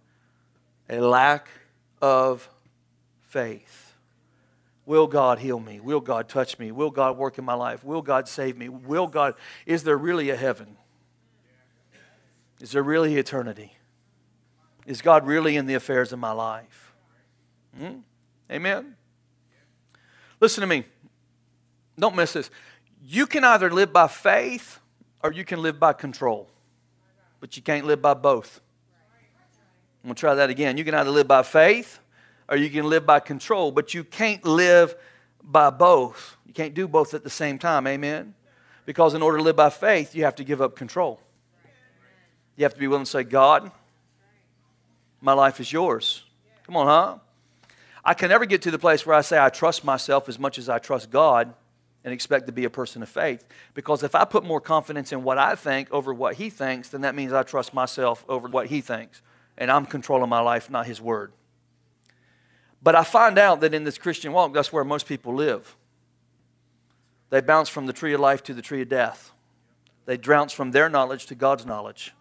a 0.89 1.01
lack 1.01 1.49
of 2.01 2.49
faith. 3.23 3.95
Will 4.87 5.07
God 5.07 5.39
heal 5.39 5.59
me? 5.59 5.81
Will 5.81 6.01
God 6.01 6.29
touch 6.29 6.59
me? 6.59 6.71
Will 6.71 6.91
God 6.91 7.17
work 7.17 7.39
in 7.39 7.45
my 7.45 7.55
life? 7.55 7.83
Will 7.83 8.03
God 8.03 8.29
save 8.29 8.57
me? 8.57 8.69
Will 8.69 9.07
God, 9.07 9.35
is 9.65 9.83
there 9.83 9.97
really 9.97 10.29
a 10.31 10.37
heaven? 10.37 10.77
Is 12.61 12.73
there 12.73 12.83
really 12.83 13.17
eternity? 13.17 13.73
Is 14.87 15.01
God 15.01 15.27
really 15.27 15.57
in 15.57 15.67
the 15.67 15.75
affairs 15.75 16.13
of 16.13 16.19
my 16.19 16.33
life? 16.33 16.93
Hmm? 17.77 18.01
Amen? 18.51 18.95
Listen 20.39 20.61
to 20.61 20.67
me. 20.67 20.85
Don't 21.99 22.15
miss 22.15 22.35
this. 22.35 22.51
You 23.03 23.27
can 23.27 23.45
either 23.45 23.71
live 23.71 23.93
by 23.93 24.09
faith 24.09 24.81
or 25.25 25.33
you 25.33 25.43
can 25.43 25.63
live 25.63 25.81
by 25.81 25.95
control, 25.95 26.51
but 27.41 27.57
you 27.57 27.63
can't 27.63 27.87
live 27.87 28.03
by 28.03 28.13
both. 28.13 28.61
I'm 30.03 30.09
going 30.09 30.15
to 30.15 30.21
try 30.21 30.35
that 30.35 30.51
again. 30.51 30.77
You 30.77 30.85
can 30.85 30.95
either 30.95 31.11
live 31.11 31.27
by 31.27 31.43
faith 31.43 31.99
or 32.47 32.59
you 32.59 32.69
can 32.69 32.85
live 32.85 33.07
by 33.07 33.21
control, 33.21 33.73
but 33.73 33.95
you 33.95 34.05
can't 34.05 34.45
live 34.45 34.95
by 35.43 35.71
both. 35.71 36.37
You 36.47 36.53
can't 36.53 36.75
do 36.75 36.87
both 36.87 37.15
at 37.15 37.25
the 37.25 37.31
same 37.31 37.59
time, 37.59 37.87
amen? 37.87 38.35
Because 38.85 39.15
in 39.15 39.23
order 39.23 39.39
to 39.39 39.43
live 39.43 39.57
by 39.57 39.71
faith, 39.71 40.15
you 40.15 40.25
have 40.25 40.35
to 40.35 40.45
give 40.45 40.61
up 40.61 40.77
control. 40.77 41.19
You 42.57 42.65
have 42.65 42.75
to 42.75 42.81
be 42.81 42.87
willing 42.87 43.07
to 43.07 43.11
say, 43.11 43.25
God, 43.25 43.73
my 45.23 45.33
life 45.33 45.59
is 45.59 45.73
yours. 45.73 46.23
Come 46.67 46.77
on, 46.77 46.87
huh? 46.87 47.19
I 48.05 48.13
can 48.13 48.29
never 48.29 48.45
get 48.45 48.61
to 48.63 48.71
the 48.71 48.79
place 48.79 49.07
where 49.07 49.17
I 49.17 49.23
say 49.23 49.43
I 49.43 49.49
trust 49.49 49.85
myself 49.85 50.29
as 50.29 50.39
much 50.39 50.59
as 50.59 50.69
I 50.69 50.79
trust 50.79 51.11
God 51.11 51.55
and 52.05 52.13
expect 52.13 52.47
to 52.47 52.53
be 52.53 52.65
a 52.65 52.71
person 52.71 53.03
of 53.03 53.09
faith. 53.09 53.45
Because 53.73 54.03
if 54.03 54.15
I 54.15 54.25
put 54.25 54.45
more 54.45 54.61
confidence 54.61 55.11
in 55.13 55.25
what 55.25 55.39
I 55.39 55.55
think 55.55 55.91
over 55.91 56.13
what 56.13 56.35
He 56.35 56.51
thinks, 56.51 56.91
then 56.91 57.01
that 57.01 57.15
means 57.15 57.33
I 57.33 57.43
trust 57.43 57.73
myself 57.73 58.25
over 58.29 58.47
what 58.47 58.67
He 58.67 58.83
thinks. 58.83 59.23
And 59.57 59.71
I'm 59.71 59.87
controlling 59.87 60.29
my 60.29 60.41
life, 60.41 60.69
not 60.69 60.87
His 60.87 61.01
word. 61.01 61.33
But 62.83 62.95
I 62.95 63.03
find 63.03 63.39
out 63.39 63.61
that 63.61 63.73
in 63.73 63.85
this 63.85 63.97
Christian 63.97 64.33
walk, 64.33 64.53
that's 64.53 64.73
where 64.73 64.85
most 64.85 65.07
people 65.07 65.35
live. 65.35 65.75
They 67.31 67.41
bounce 67.41 67.71
from 67.71 67.87
the 67.87 67.95
tree 67.95 68.13
of 68.13 68.21
life 68.21 68.43
to 68.45 68.55
the 68.55 68.63
tree 68.63 68.83
of 68.83 68.91
death. 68.91 69.33
They 70.05 70.19
drown 70.19 70.51
from 70.51 70.73
their 70.73 70.91
knowledge 70.91 71.27
to 71.27 71.35
God's 71.35 71.65
knowledge. 71.65 72.13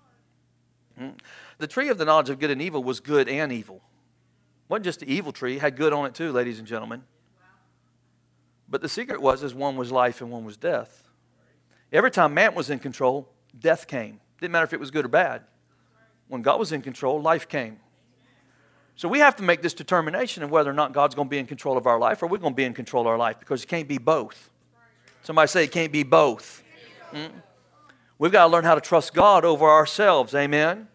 Hmm? 0.97 1.09
The 1.57 1.67
tree 1.67 1.89
of 1.89 1.97
the 1.97 2.05
knowledge 2.05 2.29
of 2.29 2.39
good 2.39 2.51
and 2.51 2.61
evil 2.61 2.81
was 2.81 3.01
good 3.01 3.27
and 3.27 3.51
evil. 3.51 3.75
It 3.75 4.69
wasn't 4.69 4.85
just 4.85 5.01
the 5.01 5.13
evil 5.13 5.33
tree, 5.33 5.57
it 5.57 5.61
had 5.61 5.75
good 5.75 5.91
on 5.91 6.05
it 6.05 6.15
too, 6.15 6.31
ladies 6.31 6.59
and 6.59 6.67
gentlemen. 6.67 7.03
But 8.73 8.81
the 8.81 8.89
secret 8.89 9.21
was 9.21 9.43
is 9.43 9.53
one 9.53 9.75
was 9.75 9.91
life 9.91 10.19
and 10.19 10.31
one 10.31 10.45
was 10.45 10.57
death. 10.57 11.07
Every 11.91 12.09
time 12.09 12.33
man 12.33 12.55
was 12.55 12.71
in 12.71 12.79
control, 12.79 13.29
death 13.59 13.85
came. 13.85 14.19
Didn't 14.41 14.51
matter 14.51 14.65
if 14.65 14.73
it 14.73 14.79
was 14.79 14.89
good 14.89 15.05
or 15.05 15.09
bad. 15.09 15.43
When 16.27 16.41
God 16.41 16.57
was 16.59 16.71
in 16.71 16.81
control, 16.81 17.21
life 17.21 17.47
came. 17.47 17.77
So 18.95 19.07
we 19.07 19.19
have 19.19 19.35
to 19.35 19.43
make 19.43 19.61
this 19.61 19.75
determination 19.75 20.41
of 20.41 20.49
whether 20.49 20.71
or 20.71 20.73
not 20.73 20.91
God's 20.91 21.13
going 21.13 21.27
to 21.27 21.29
be 21.29 21.37
in 21.37 21.45
control 21.45 21.77
of 21.77 21.85
our 21.85 21.99
life 21.99 22.23
or 22.23 22.25
we're 22.25 22.39
going 22.39 22.53
to 22.53 22.57
be 22.57 22.63
in 22.63 22.73
control 22.73 23.01
of 23.01 23.07
our 23.07 23.17
life 23.19 23.37
because 23.39 23.61
it 23.61 23.67
can't 23.67 23.87
be 23.87 23.99
both. 23.99 24.49
Somebody 25.21 25.49
say 25.49 25.65
it 25.65 25.71
can't 25.71 25.91
be 25.91 26.01
both. 26.01 26.63
Mm? 27.13 27.29
We've 28.17 28.31
got 28.31 28.47
to 28.47 28.51
learn 28.51 28.63
how 28.63 28.73
to 28.73 28.81
trust 28.81 29.13
God 29.13 29.45
over 29.45 29.69
ourselves. 29.69 30.33
Amen. 30.33 30.87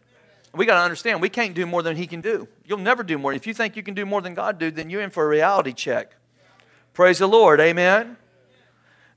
We 0.53 0.67
got 0.67 0.79
to 0.79 0.81
understand 0.81 1.23
we 1.23 1.29
can't 1.29 1.55
do 1.55 1.65
more 1.65 1.85
than 1.85 1.97
He 1.97 2.09
can 2.09 2.23
do. 2.23 2.49
You'll 2.65 2.79
never 2.79 3.05
do 3.05 3.19
more. 3.19 3.33
If 3.33 3.47
you 3.47 3.55
think 3.55 3.77
you 3.77 3.85
can 3.85 3.95
do 3.95 4.05
more 4.05 4.21
than 4.21 4.35
God 4.35 4.59
do, 4.59 4.73
then 4.73 4.91
you're 4.91 5.03
in 5.03 5.11
for 5.11 5.25
a 5.25 5.29
reality 5.29 5.73
check. 5.73 6.17
Praise 6.99 7.19
the 7.21 7.29
Lord. 7.29 7.61
Amen. 7.61 8.17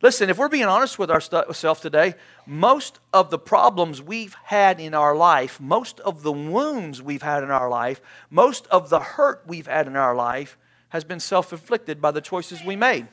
Listen, 0.03 0.29
if 0.29 0.37
we're 0.37 0.49
being 0.49 0.65
honest 0.65 0.99
with 0.99 1.09
ourselves 1.09 1.81
today, 1.81 2.13
most 2.45 2.99
of 3.11 3.31
the 3.31 3.39
problems 3.39 4.03
we've 4.03 4.35
had 4.43 4.79
in 4.79 4.93
our 4.93 5.15
life, 5.15 5.59
most 5.59 5.99
of 6.01 6.21
the 6.21 6.31
wounds 6.31 7.01
we've 7.01 7.23
had 7.23 7.41
in 7.41 7.49
our 7.49 7.67
life, 7.67 7.99
most 8.29 8.67
of 8.67 8.91
the 8.91 8.99
hurt 8.99 9.41
we've 9.47 9.65
had 9.65 9.87
in 9.87 9.95
our 9.95 10.13
life 10.13 10.59
has 10.89 11.03
been 11.03 11.19
self 11.19 11.51
inflicted 11.51 11.99
by 11.99 12.11
the 12.11 12.21
choices 12.21 12.63
we 12.63 12.75
made. 12.75 13.07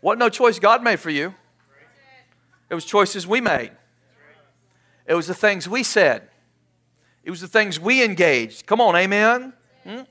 What 0.00 0.16
no 0.16 0.28
choice 0.28 0.60
God 0.60 0.80
made 0.80 1.00
for 1.00 1.10
you, 1.10 1.34
it 2.70 2.76
was 2.76 2.84
choices 2.84 3.26
we 3.26 3.40
made. 3.40 3.72
It 5.06 5.14
was 5.14 5.26
the 5.26 5.34
things 5.34 5.68
we 5.68 5.82
said, 5.82 6.28
it 7.24 7.30
was 7.30 7.40
the 7.40 7.48
things 7.48 7.80
we 7.80 8.04
engaged. 8.04 8.66
Come 8.66 8.80
on, 8.80 8.94
amen? 8.94 9.54
Hmm? 9.82 10.02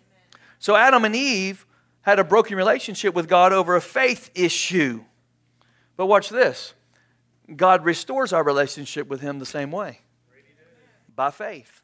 So 0.59 0.75
Adam 0.75 1.05
and 1.05 1.15
Eve 1.15 1.65
had 2.01 2.19
a 2.19 2.23
broken 2.23 2.57
relationship 2.57 3.13
with 3.13 3.27
God 3.27 3.53
over 3.53 3.75
a 3.75 3.81
faith 3.81 4.31
issue. 4.35 5.03
But 5.97 6.07
watch 6.07 6.29
this 6.29 6.73
God 7.55 7.85
restores 7.85 8.33
our 8.33 8.43
relationship 8.43 9.07
with 9.07 9.21
Him 9.21 9.39
the 9.39 9.45
same 9.45 9.71
way 9.71 9.99
by 11.15 11.31
faith. 11.31 11.81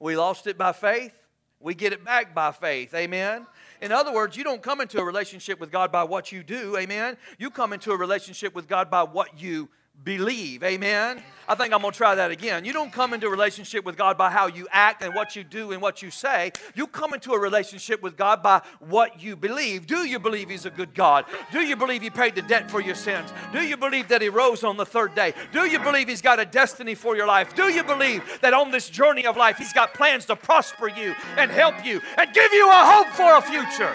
We 0.00 0.16
lost 0.16 0.46
it 0.46 0.56
by 0.56 0.72
faith, 0.72 1.14
we 1.60 1.74
get 1.74 1.92
it 1.92 2.04
back 2.04 2.34
by 2.34 2.52
faith. 2.52 2.94
Amen. 2.94 3.46
In 3.80 3.92
other 3.92 4.12
words, 4.12 4.36
you 4.36 4.44
don't 4.44 4.62
come 4.62 4.80
into 4.80 4.98
a 4.98 5.04
relationship 5.04 5.60
with 5.60 5.70
God 5.70 5.92
by 5.92 6.04
what 6.04 6.32
you 6.32 6.42
do. 6.42 6.76
Amen. 6.76 7.16
You 7.38 7.50
come 7.50 7.72
into 7.72 7.90
a 7.90 7.96
relationship 7.96 8.54
with 8.54 8.68
God 8.68 8.90
by 8.90 9.02
what 9.02 9.40
you 9.40 9.68
believe. 10.02 10.62
Amen. 10.62 11.22
I 11.46 11.54
think 11.54 11.74
I'm 11.74 11.80
going 11.80 11.92
to 11.92 11.96
try 11.96 12.14
that 12.14 12.30
again. 12.30 12.64
You 12.64 12.72
don't 12.72 12.92
come 12.92 13.12
into 13.12 13.26
a 13.26 13.30
relationship 13.30 13.84
with 13.84 13.96
God 13.96 14.16
by 14.16 14.30
how 14.30 14.46
you 14.46 14.66
act 14.70 15.02
and 15.02 15.14
what 15.14 15.36
you 15.36 15.44
do 15.44 15.72
and 15.72 15.82
what 15.82 16.00
you 16.02 16.10
say. 16.10 16.52
You 16.74 16.86
come 16.86 17.12
into 17.12 17.32
a 17.32 17.38
relationship 17.38 18.02
with 18.02 18.16
God 18.16 18.42
by 18.42 18.62
what 18.80 19.22
you 19.22 19.36
believe. 19.36 19.86
Do 19.86 20.06
you 20.06 20.18
believe 20.18 20.48
He's 20.48 20.64
a 20.64 20.70
good 20.70 20.94
God? 20.94 21.26
Do 21.52 21.60
you 21.60 21.76
believe 21.76 22.02
He 22.02 22.10
paid 22.10 22.34
the 22.34 22.42
debt 22.42 22.70
for 22.70 22.80
your 22.80 22.94
sins? 22.94 23.30
Do 23.52 23.62
you 23.62 23.76
believe 23.76 24.08
that 24.08 24.22
He 24.22 24.28
rose 24.28 24.64
on 24.64 24.76
the 24.76 24.86
third 24.86 25.14
day? 25.14 25.34
Do 25.52 25.66
you 25.66 25.78
believe 25.78 26.08
He's 26.08 26.22
got 26.22 26.40
a 26.40 26.46
destiny 26.46 26.94
for 26.94 27.14
your 27.16 27.26
life? 27.26 27.54
Do 27.54 27.64
you 27.64 27.84
believe 27.84 28.22
that 28.40 28.54
on 28.54 28.70
this 28.70 28.88
journey 28.88 29.26
of 29.26 29.36
life 29.36 29.58
He's 29.58 29.72
got 29.72 29.92
plans 29.92 30.24
to 30.26 30.36
prosper 30.36 30.88
you 30.88 31.14
and 31.36 31.50
help 31.50 31.84
you 31.84 32.00
and 32.16 32.32
give 32.32 32.52
you 32.52 32.70
a 32.70 32.72
hope 32.72 33.08
for 33.08 33.36
a 33.36 33.42
future? 33.42 33.94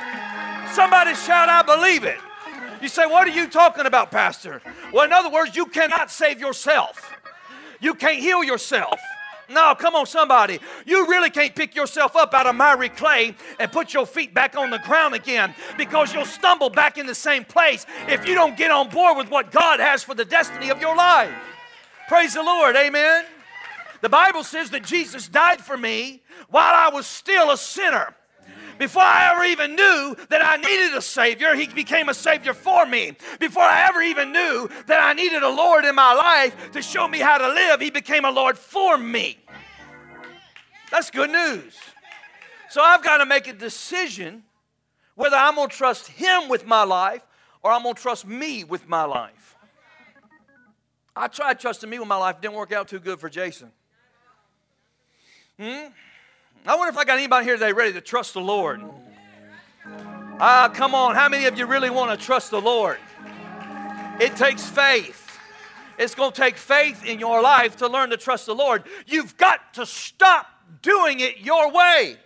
Somebody 0.74 1.16
shout, 1.16 1.50
I 1.50 1.64
believe 1.64 2.04
it. 2.04 2.20
You 2.82 2.88
say, 2.88 3.06
What 3.06 3.28
are 3.28 3.32
you 3.32 3.48
talking 3.48 3.86
about, 3.86 4.12
Pastor? 4.12 4.62
Well, 4.94 5.06
in 5.06 5.14
other 5.14 5.30
words, 5.30 5.56
you 5.56 5.66
cannot 5.66 6.12
save 6.12 6.40
yourself. 6.40 7.14
You 7.80 7.94
can't 7.94 8.20
heal 8.20 8.44
yourself. 8.44 9.00
No, 9.50 9.74
come 9.74 9.96
on, 9.96 10.06
somebody. 10.06 10.60
You 10.86 11.08
really 11.08 11.32
can't 11.32 11.56
pick 11.56 11.76
yourself 11.76 12.16
up 12.16 12.34
out 12.36 12.46
of 12.46 12.56
miry 12.56 12.90
clay 12.90 13.36
and 13.60 13.72
put 13.72 13.94
your 13.94 14.06
feet 14.06 14.34
back 14.34 14.56
on 14.56 14.70
the 14.70 14.78
ground 14.80 15.16
again 15.16 15.56
because 15.76 16.14
you'll 16.14 16.26
stumble 16.26 16.70
back 16.70 17.00
in 17.00 17.08
the 17.08 17.16
same 17.16 17.44
place 17.44 17.86
if 18.08 18.28
you 18.28 18.36
don't 18.36 18.56
get 18.56 18.70
on 18.70 18.90
board 18.90 19.18
with 19.18 19.30
what 19.32 19.52
God 19.52 19.80
has 19.80 20.04
for 20.04 20.14
the 20.14 20.26
destiny 20.26 20.70
of 20.70 20.80
your 20.80 20.96
life. 20.96 21.32
Praise 22.08 22.36
the 22.36 22.44
Lord, 22.44 22.76
amen. 22.76 23.26
The 24.02 24.10
Bible 24.10 24.44
says 24.44 24.70
that 24.70 24.84
Jesus 24.84 25.28
died 25.28 25.62
for 25.62 25.78
me 25.78 26.22
while 26.50 26.74
I 26.74 26.94
was 26.94 27.08
still 27.08 27.52
a 27.52 27.58
sinner. 27.58 28.16
Before 28.80 29.04
I 29.04 29.34
ever 29.34 29.44
even 29.44 29.76
knew 29.76 30.16
that 30.30 30.42
I 30.42 30.56
needed 30.56 30.98
a 30.98 31.02
Savior, 31.02 31.54
He 31.54 31.68
became 31.68 32.08
a 32.08 32.14
Savior 32.14 32.54
for 32.54 32.86
me. 32.86 33.12
Before 33.38 33.62
I 33.62 33.88
ever 33.90 34.02
even 34.02 34.32
knew 34.32 34.70
that 34.88 35.02
I 35.02 35.12
needed 35.12 35.44
a 35.44 35.50
Lord 35.50 35.84
in 35.84 35.94
my 35.94 36.14
life 36.14 36.72
to 36.72 36.82
show 36.82 37.06
me 37.06 37.20
how 37.20 37.38
to 37.38 37.48
live, 37.50 37.82
He 37.82 37.92
became 37.92 38.24
a 38.24 38.32
Lord 38.32 38.58
for 38.58 38.98
me. 38.98 39.38
That's 40.90 41.12
good 41.12 41.30
news. 41.30 41.78
So 42.70 42.82
I've 42.82 43.04
got 43.04 43.18
to 43.18 43.26
make 43.26 43.48
a 43.48 43.54
decision 43.54 44.44
whether 45.16 45.36
I'm 45.36 45.56
going 45.56 45.70
to 45.70 45.76
trust 45.76 46.08
Him 46.08 46.48
with 46.48 46.66
my 46.66 46.84
life 46.84 47.26
or 47.62 47.74
I'm 47.74 47.84
going 47.84 47.96
to 47.96 48.02
trust 48.02 48.26
me 48.26 48.64
with 48.64 48.88
my 48.88 49.04
life. 49.04 49.58
I 51.18 51.28
tried 51.28 51.60
trusting 51.60 51.90
me 51.90 52.00
with 52.00 52.08
my 52.08 52.16
life, 52.16 52.38
it 52.38 52.42
didn't 52.44 52.56
work 52.56 52.72
out 52.72 52.88
too 52.88 53.00
good 53.00 53.20
for 53.20 53.28
Jason. 53.28 53.72
Hmm? 55.60 55.88
I 56.66 56.76
wonder 56.76 56.90
if 56.90 56.98
I 56.98 57.06
got 57.06 57.18
anybody 57.18 57.46
here 57.46 57.56
today 57.56 57.72
ready 57.72 57.94
to 57.94 58.02
trust 58.02 58.34
the 58.34 58.42
Lord. 58.42 58.82
Ah, 60.40 60.70
come 60.74 60.94
on. 60.94 61.16
How 61.16 61.30
many 61.30 61.46
of 61.46 61.58
you 61.58 61.66
really 61.66 61.90
want 61.90 62.18
to 62.18 62.26
trust 62.26 62.52
the 62.52 62.62
Lord? 62.62 62.98
It 64.20 64.36
takes 64.36 64.68
faith. 64.70 65.38
It's 65.98 66.16
going 66.16 66.32
to 66.32 66.42
take 66.42 66.58
faith 66.58 67.06
in 67.06 67.20
your 67.20 67.42
life 67.42 67.78
to 67.78 67.88
learn 67.88 68.10
to 68.12 68.18
trust 68.18 68.46
the 68.46 68.56
Lord. 68.56 68.84
You've 69.06 69.36
got 69.38 69.74
to 69.76 69.86
stop 69.86 70.48
doing 70.82 71.20
it 71.20 71.40
your 71.40 71.72
way. 71.72 72.18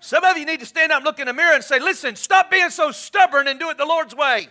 Some 0.00 0.24
of 0.24 0.36
you 0.36 0.44
need 0.44 0.60
to 0.60 0.66
stand 0.66 0.90
up 0.90 0.98
and 0.98 1.04
look 1.04 1.20
in 1.20 1.26
the 1.26 1.32
mirror 1.32 1.54
and 1.54 1.62
say, 1.62 1.78
Listen, 1.78 2.16
stop 2.16 2.50
being 2.50 2.70
so 2.70 2.90
stubborn 2.90 3.46
and 3.46 3.60
do 3.60 3.70
it 3.70 3.78
the 3.78 3.84
Lord's 3.84 4.16
way. 4.16 4.48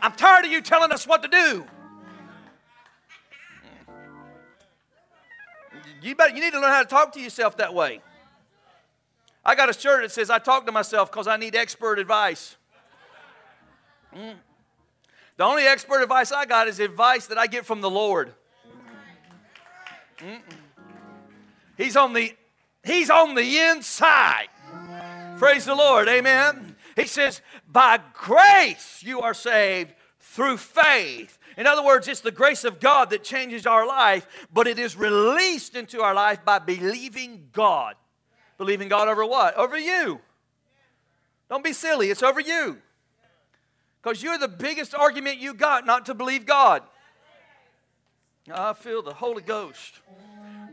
I'm 0.00 0.12
tired 0.12 0.44
of 0.44 0.52
you 0.52 0.60
telling 0.60 0.92
us 0.92 1.06
what 1.06 1.22
to 1.22 1.28
do. 1.28 1.64
You, 6.00 6.14
better, 6.14 6.34
you 6.34 6.42
need 6.42 6.52
to 6.52 6.60
learn 6.60 6.70
how 6.70 6.82
to 6.82 6.88
talk 6.88 7.12
to 7.14 7.20
yourself 7.20 7.56
that 7.56 7.72
way. 7.72 8.00
I 9.44 9.54
got 9.54 9.68
a 9.68 9.72
shirt 9.72 10.02
that 10.02 10.10
says, 10.10 10.30
I 10.30 10.38
talk 10.38 10.66
to 10.66 10.72
myself 10.72 11.10
because 11.10 11.26
I 11.26 11.36
need 11.36 11.54
expert 11.54 11.98
advice. 11.98 12.56
Mm. 14.14 14.34
The 15.36 15.44
only 15.44 15.64
expert 15.64 16.02
advice 16.02 16.32
I 16.32 16.46
got 16.46 16.68
is 16.68 16.80
advice 16.80 17.26
that 17.26 17.38
I 17.38 17.46
get 17.46 17.66
from 17.66 17.80
the 17.80 17.90
Lord. 17.90 18.32
Mm-mm. 20.18 20.40
He's 21.76 21.96
on 21.96 22.12
the 22.12 22.34
He's 22.84 23.08
on 23.08 23.34
the 23.34 23.58
inside. 23.58 24.48
Praise 25.38 25.64
the 25.64 25.74
Lord. 25.74 26.06
Amen. 26.08 26.76
He 26.96 27.06
says, 27.06 27.40
by 27.66 27.98
grace 28.12 29.02
you 29.02 29.22
are 29.22 29.34
saved 29.34 29.94
through 30.20 30.58
faith. 30.58 31.38
In 31.56 31.66
other 31.66 31.82
words, 31.82 32.08
it's 32.08 32.20
the 32.20 32.30
grace 32.30 32.62
of 32.64 32.78
God 32.78 33.10
that 33.10 33.24
changes 33.24 33.66
our 33.66 33.86
life, 33.86 34.26
but 34.52 34.66
it 34.66 34.78
is 34.78 34.96
released 34.96 35.74
into 35.74 36.02
our 36.02 36.14
life 36.14 36.44
by 36.44 36.58
believing 36.58 37.48
God. 37.52 37.94
Believing 38.64 38.88
God 38.88 39.08
over 39.08 39.26
what? 39.26 39.58
Over 39.58 39.78
you. 39.78 40.22
Don't 41.50 41.62
be 41.62 41.74
silly, 41.74 42.08
it's 42.08 42.22
over 42.22 42.40
you. 42.40 42.78
Because 44.02 44.22
you're 44.22 44.38
the 44.38 44.48
biggest 44.48 44.94
argument 44.94 45.36
you 45.36 45.52
got 45.52 45.84
not 45.84 46.06
to 46.06 46.14
believe 46.14 46.46
God. 46.46 46.82
I 48.50 48.72
feel 48.72 49.02
the 49.02 49.12
Holy 49.12 49.42
Ghost. 49.42 50.00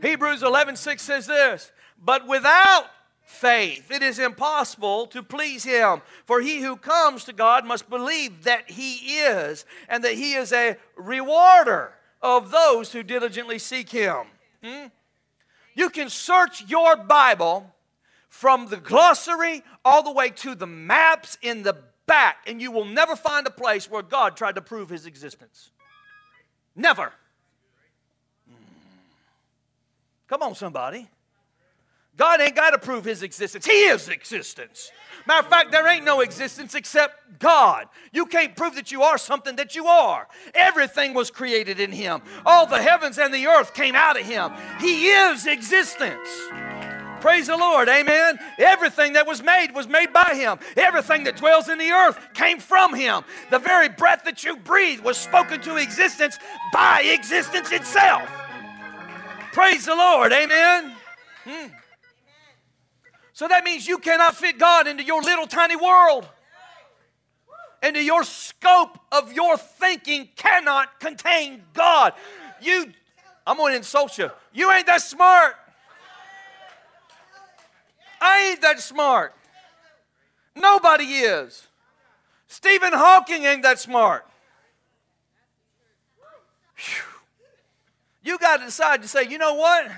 Hebrews 0.00 0.42
11 0.42 0.76
6 0.76 1.02
says 1.02 1.26
this, 1.26 1.70
but 2.02 2.26
without 2.26 2.86
faith 3.24 3.90
it 3.90 4.02
is 4.02 4.18
impossible 4.18 5.06
to 5.08 5.22
please 5.22 5.62
Him. 5.62 6.00
For 6.24 6.40
he 6.40 6.62
who 6.62 6.76
comes 6.76 7.24
to 7.24 7.34
God 7.34 7.66
must 7.66 7.90
believe 7.90 8.44
that 8.44 8.70
He 8.70 9.18
is, 9.18 9.66
and 9.86 10.02
that 10.02 10.14
He 10.14 10.32
is 10.32 10.50
a 10.50 10.78
rewarder 10.96 11.92
of 12.22 12.50
those 12.52 12.90
who 12.90 13.02
diligently 13.02 13.58
seek 13.58 13.90
Him. 13.90 14.24
Hmm? 14.64 14.86
You 15.74 15.90
can 15.90 16.08
search 16.08 16.64
your 16.66 16.96
Bible 16.96 17.70
from 18.32 18.66
the 18.68 18.78
glossary 18.78 19.62
all 19.84 20.02
the 20.02 20.10
way 20.10 20.30
to 20.30 20.54
the 20.54 20.66
maps 20.66 21.36
in 21.42 21.62
the 21.62 21.76
back, 22.06 22.38
and 22.46 22.62
you 22.62 22.72
will 22.72 22.86
never 22.86 23.14
find 23.14 23.46
a 23.46 23.50
place 23.50 23.90
where 23.90 24.00
God 24.00 24.38
tried 24.38 24.54
to 24.54 24.62
prove 24.62 24.88
his 24.88 25.04
existence. 25.04 25.70
Never. 26.74 27.12
Hmm. 28.48 28.54
Come 30.28 30.42
on, 30.42 30.54
somebody. 30.54 31.10
God 32.16 32.40
ain't 32.40 32.56
got 32.56 32.70
to 32.70 32.78
prove 32.78 33.04
his 33.04 33.22
existence. 33.22 33.66
He 33.66 33.84
is 33.84 34.08
existence. 34.08 34.90
Matter 35.26 35.44
of 35.44 35.50
fact, 35.50 35.70
there 35.70 35.86
ain't 35.86 36.04
no 36.04 36.20
existence 36.20 36.74
except 36.74 37.38
God. 37.38 37.86
You 38.12 38.24
can't 38.24 38.56
prove 38.56 38.76
that 38.76 38.90
you 38.90 39.02
are 39.02 39.18
something 39.18 39.56
that 39.56 39.76
you 39.76 39.86
are. 39.86 40.26
Everything 40.54 41.12
was 41.12 41.30
created 41.30 41.78
in 41.80 41.92
him. 41.92 42.22
All 42.46 42.66
the 42.66 42.80
heavens 42.80 43.18
and 43.18 43.32
the 43.32 43.46
earth 43.46 43.74
came 43.74 43.94
out 43.94 44.18
of 44.18 44.24
him. 44.24 44.52
He 44.80 45.08
is 45.08 45.46
existence. 45.46 46.28
Praise 47.22 47.46
the 47.46 47.56
Lord. 47.56 47.88
Amen. 47.88 48.36
Everything 48.58 49.12
that 49.12 49.28
was 49.28 49.44
made 49.44 49.70
was 49.72 49.86
made 49.86 50.12
by 50.12 50.32
Him. 50.34 50.58
Everything 50.76 51.22
that 51.22 51.36
dwells 51.36 51.68
in 51.68 51.78
the 51.78 51.90
earth 51.90 52.18
came 52.34 52.58
from 52.58 52.92
Him. 52.92 53.22
The 53.48 53.60
very 53.60 53.88
breath 53.88 54.24
that 54.24 54.42
you 54.42 54.56
breathe 54.56 54.98
was 54.98 55.18
spoken 55.18 55.60
to 55.60 55.76
existence 55.76 56.36
by 56.72 57.02
existence 57.02 57.70
itself. 57.70 58.28
Praise 59.52 59.86
the 59.86 59.94
Lord. 59.94 60.32
Amen. 60.32 60.96
Hmm. 61.44 61.68
So 63.34 63.46
that 63.46 63.62
means 63.62 63.86
you 63.86 63.98
cannot 63.98 64.34
fit 64.34 64.58
God 64.58 64.88
into 64.88 65.04
your 65.04 65.22
little 65.22 65.46
tiny 65.46 65.76
world. 65.76 66.28
Into 67.84 68.02
your 68.02 68.24
scope 68.24 68.98
of 69.12 69.32
your 69.32 69.56
thinking 69.56 70.28
cannot 70.34 70.98
contain 70.98 71.62
God. 71.72 72.14
You, 72.60 72.92
I'm 73.46 73.58
going 73.58 73.74
to 73.74 73.76
insult 73.76 74.18
you. 74.18 74.28
You 74.52 74.72
ain't 74.72 74.86
that 74.86 75.02
smart. 75.02 75.54
I 78.22 78.50
ain't 78.50 78.62
that 78.62 78.78
smart. 78.80 79.34
Nobody 80.54 81.04
is. 81.04 81.66
Stephen 82.46 82.92
Hawking 82.92 83.44
ain't 83.44 83.64
that 83.64 83.80
smart. 83.80 84.24
Whew. 86.76 87.02
You 88.22 88.38
got 88.38 88.58
to 88.58 88.66
decide 88.66 89.02
to 89.02 89.08
say, 89.08 89.24
you 89.28 89.38
know 89.38 89.54
what? 89.54 89.90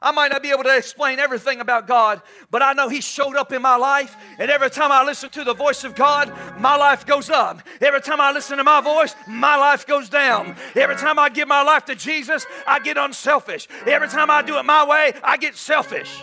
I 0.00 0.12
might 0.12 0.30
not 0.30 0.44
be 0.44 0.50
able 0.50 0.62
to 0.62 0.76
explain 0.76 1.18
everything 1.18 1.58
about 1.60 1.88
God, 1.88 2.22
but 2.52 2.62
I 2.62 2.72
know 2.74 2.88
He 2.88 3.00
showed 3.00 3.34
up 3.34 3.52
in 3.52 3.60
my 3.60 3.74
life. 3.74 4.14
And 4.38 4.48
every 4.48 4.70
time 4.70 4.92
I 4.92 5.02
listen 5.02 5.28
to 5.30 5.42
the 5.42 5.54
voice 5.54 5.82
of 5.82 5.96
God, 5.96 6.32
my 6.60 6.76
life 6.76 7.04
goes 7.04 7.28
up. 7.28 7.62
Every 7.80 8.00
time 8.00 8.20
I 8.20 8.30
listen 8.30 8.58
to 8.58 8.64
my 8.64 8.80
voice, 8.80 9.16
my 9.26 9.56
life 9.56 9.84
goes 9.84 10.08
down. 10.08 10.54
Every 10.76 10.94
time 10.94 11.18
I 11.18 11.28
give 11.28 11.48
my 11.48 11.62
life 11.62 11.86
to 11.86 11.96
Jesus, 11.96 12.46
I 12.68 12.78
get 12.78 12.96
unselfish. 12.96 13.66
Every 13.84 14.06
time 14.06 14.30
I 14.30 14.42
do 14.42 14.58
it 14.58 14.64
my 14.64 14.86
way, 14.86 15.14
I 15.24 15.36
get 15.36 15.56
selfish. 15.56 16.22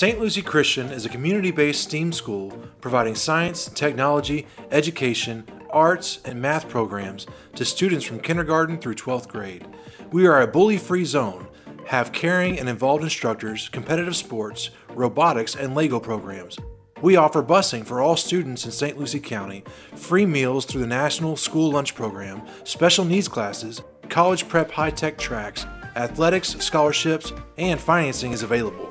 St. 0.00 0.18
Lucie 0.18 0.40
Christian 0.40 0.86
is 0.92 1.04
a 1.04 1.10
community 1.10 1.50
based 1.50 1.82
STEAM 1.82 2.10
school 2.10 2.48
providing 2.80 3.14
science, 3.14 3.66
technology, 3.66 4.46
education, 4.70 5.46
arts, 5.68 6.20
and 6.24 6.40
math 6.40 6.70
programs 6.70 7.26
to 7.54 7.66
students 7.66 8.06
from 8.06 8.18
kindergarten 8.18 8.78
through 8.78 8.94
12th 8.94 9.28
grade. 9.28 9.66
We 10.10 10.26
are 10.26 10.40
a 10.40 10.46
bully 10.46 10.78
free 10.78 11.04
zone, 11.04 11.48
have 11.84 12.12
caring 12.12 12.58
and 12.58 12.66
involved 12.66 13.04
instructors, 13.04 13.68
competitive 13.68 14.16
sports, 14.16 14.70
robotics, 14.94 15.54
and 15.54 15.74
Lego 15.74 16.00
programs. 16.00 16.58
We 17.02 17.16
offer 17.16 17.42
busing 17.42 17.84
for 17.84 18.00
all 18.00 18.16
students 18.16 18.64
in 18.64 18.70
St. 18.70 18.96
Lucie 18.98 19.20
County, 19.20 19.64
free 19.96 20.24
meals 20.24 20.64
through 20.64 20.80
the 20.80 20.86
National 20.86 21.36
School 21.36 21.72
Lunch 21.72 21.94
Program, 21.94 22.40
special 22.64 23.04
needs 23.04 23.28
classes, 23.28 23.82
college 24.08 24.48
prep 24.48 24.70
high 24.70 24.92
tech 24.92 25.18
tracks, 25.18 25.66
athletics, 25.94 26.56
scholarships, 26.58 27.34
and 27.58 27.78
financing 27.78 28.32
is 28.32 28.42
available. 28.42 28.88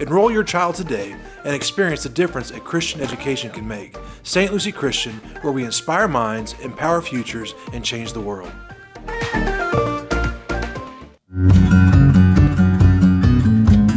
Enroll 0.00 0.30
your 0.30 0.42
child 0.42 0.74
today 0.74 1.14
and 1.44 1.54
experience 1.54 2.02
the 2.02 2.08
difference 2.08 2.50
a 2.50 2.58
Christian 2.58 3.00
education 3.00 3.52
can 3.52 3.66
make. 3.66 3.96
St. 4.24 4.50
Lucie 4.50 4.72
Christian, 4.72 5.12
where 5.42 5.52
we 5.52 5.64
inspire 5.64 6.08
minds, 6.08 6.54
empower 6.62 7.00
futures, 7.00 7.54
and 7.72 7.84
change 7.84 8.12
the 8.12 8.20
world. 8.20 8.50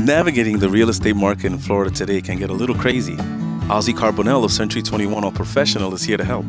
Navigating 0.06 0.60
the 0.60 0.70
real 0.70 0.90
estate 0.90 1.16
market 1.16 1.48
in 1.48 1.58
Florida 1.58 1.90
today 1.90 2.22
can 2.22 2.38
get 2.38 2.52
a 2.52 2.54
little 2.54 2.76
crazy. 2.76 3.16
Ozzy 3.68 3.94
Carbonell 3.94 4.46
of 4.46 4.52
Century 4.52 4.84
21 4.84 5.24
All 5.24 5.32
Professional 5.32 5.94
is 5.96 6.04
here 6.04 6.18
to 6.18 6.24
help. 6.24 6.46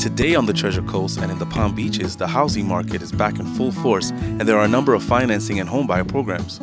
Today 0.00 0.34
on 0.34 0.46
the 0.46 0.52
Treasure 0.52 0.82
Coast 0.82 1.18
and 1.18 1.30
in 1.30 1.38
the 1.38 1.46
Palm 1.46 1.74
Beaches, 1.74 2.16
the 2.16 2.26
housing 2.26 2.66
market 2.66 3.00
is 3.00 3.12
back 3.12 3.38
in 3.38 3.46
full 3.54 3.72
force 3.72 4.10
and 4.10 4.42
there 4.42 4.58
are 4.58 4.64
a 4.64 4.68
number 4.68 4.94
of 4.94 5.02
financing 5.02 5.60
and 5.60 5.70
homebuyer 5.70 6.06
programs. 6.06 6.60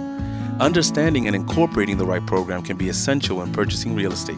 Understanding 0.60 1.28
and 1.28 1.36
incorporating 1.36 1.98
the 1.98 2.06
right 2.06 2.26
program 2.26 2.62
can 2.62 2.78
be 2.78 2.90
essential 2.90 3.38
when 3.38 3.52
purchasing 3.52 3.96
real 3.96 4.12
estate. 4.12 4.38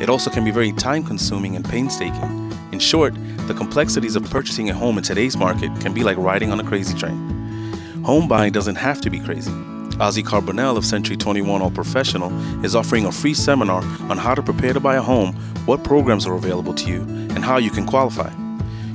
It 0.00 0.08
also 0.08 0.30
can 0.30 0.44
be 0.44 0.50
very 0.50 0.72
time 0.72 1.04
consuming 1.04 1.54
and 1.54 1.64
painstaking. 1.64 2.52
In 2.72 2.80
short, 2.80 3.14
the 3.46 3.54
complexities 3.54 4.16
of 4.16 4.28
purchasing 4.30 4.68
a 4.68 4.74
home 4.74 4.98
in 4.98 5.04
today's 5.04 5.36
market 5.36 5.70
can 5.80 5.94
be 5.94 6.02
like 6.02 6.16
riding 6.16 6.50
on 6.50 6.58
a 6.58 6.64
crazy 6.64 6.98
train. 6.98 7.72
Home 8.04 8.26
buying 8.26 8.52
doesn't 8.52 8.74
have 8.76 9.00
to 9.02 9.10
be 9.10 9.20
crazy. 9.20 9.52
Ozzy 10.00 10.24
Carbonell 10.24 10.76
of 10.76 10.84
Century 10.84 11.16
21 11.16 11.62
All 11.62 11.70
Professional 11.70 12.32
is 12.64 12.74
offering 12.74 13.06
a 13.06 13.12
free 13.12 13.34
seminar 13.34 13.84
on 14.10 14.18
how 14.18 14.34
to 14.34 14.42
prepare 14.42 14.72
to 14.72 14.80
buy 14.80 14.96
a 14.96 15.02
home, 15.02 15.34
what 15.66 15.84
programs 15.84 16.26
are 16.26 16.34
available 16.34 16.74
to 16.74 16.88
you, 16.90 17.02
and 17.02 17.44
how 17.44 17.58
you 17.58 17.70
can 17.70 17.86
qualify. 17.86 18.32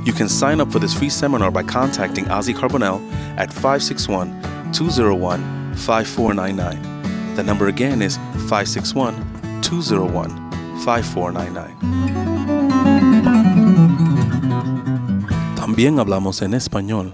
You 0.03 0.11
can 0.11 0.27
sign 0.27 0.59
up 0.59 0.71
for 0.71 0.79
this 0.79 0.93
free 0.93 1.09
seminar 1.09 1.51
by 1.51 1.63
contacting 1.63 2.25
Ozzy 2.25 2.53
Carbonell 2.53 2.99
at 3.37 3.53
561 3.53 4.41
201 4.73 5.58
5499. 5.79 7.35
The 7.35 7.43
number 7.43 7.67
again 7.67 8.01
is 8.01 8.17
561 8.47 9.15
201 9.61 10.29
5499. 10.83 11.75
También 15.55 15.99
hablamos 15.99 16.41
en 16.41 16.53
español. 16.53 17.13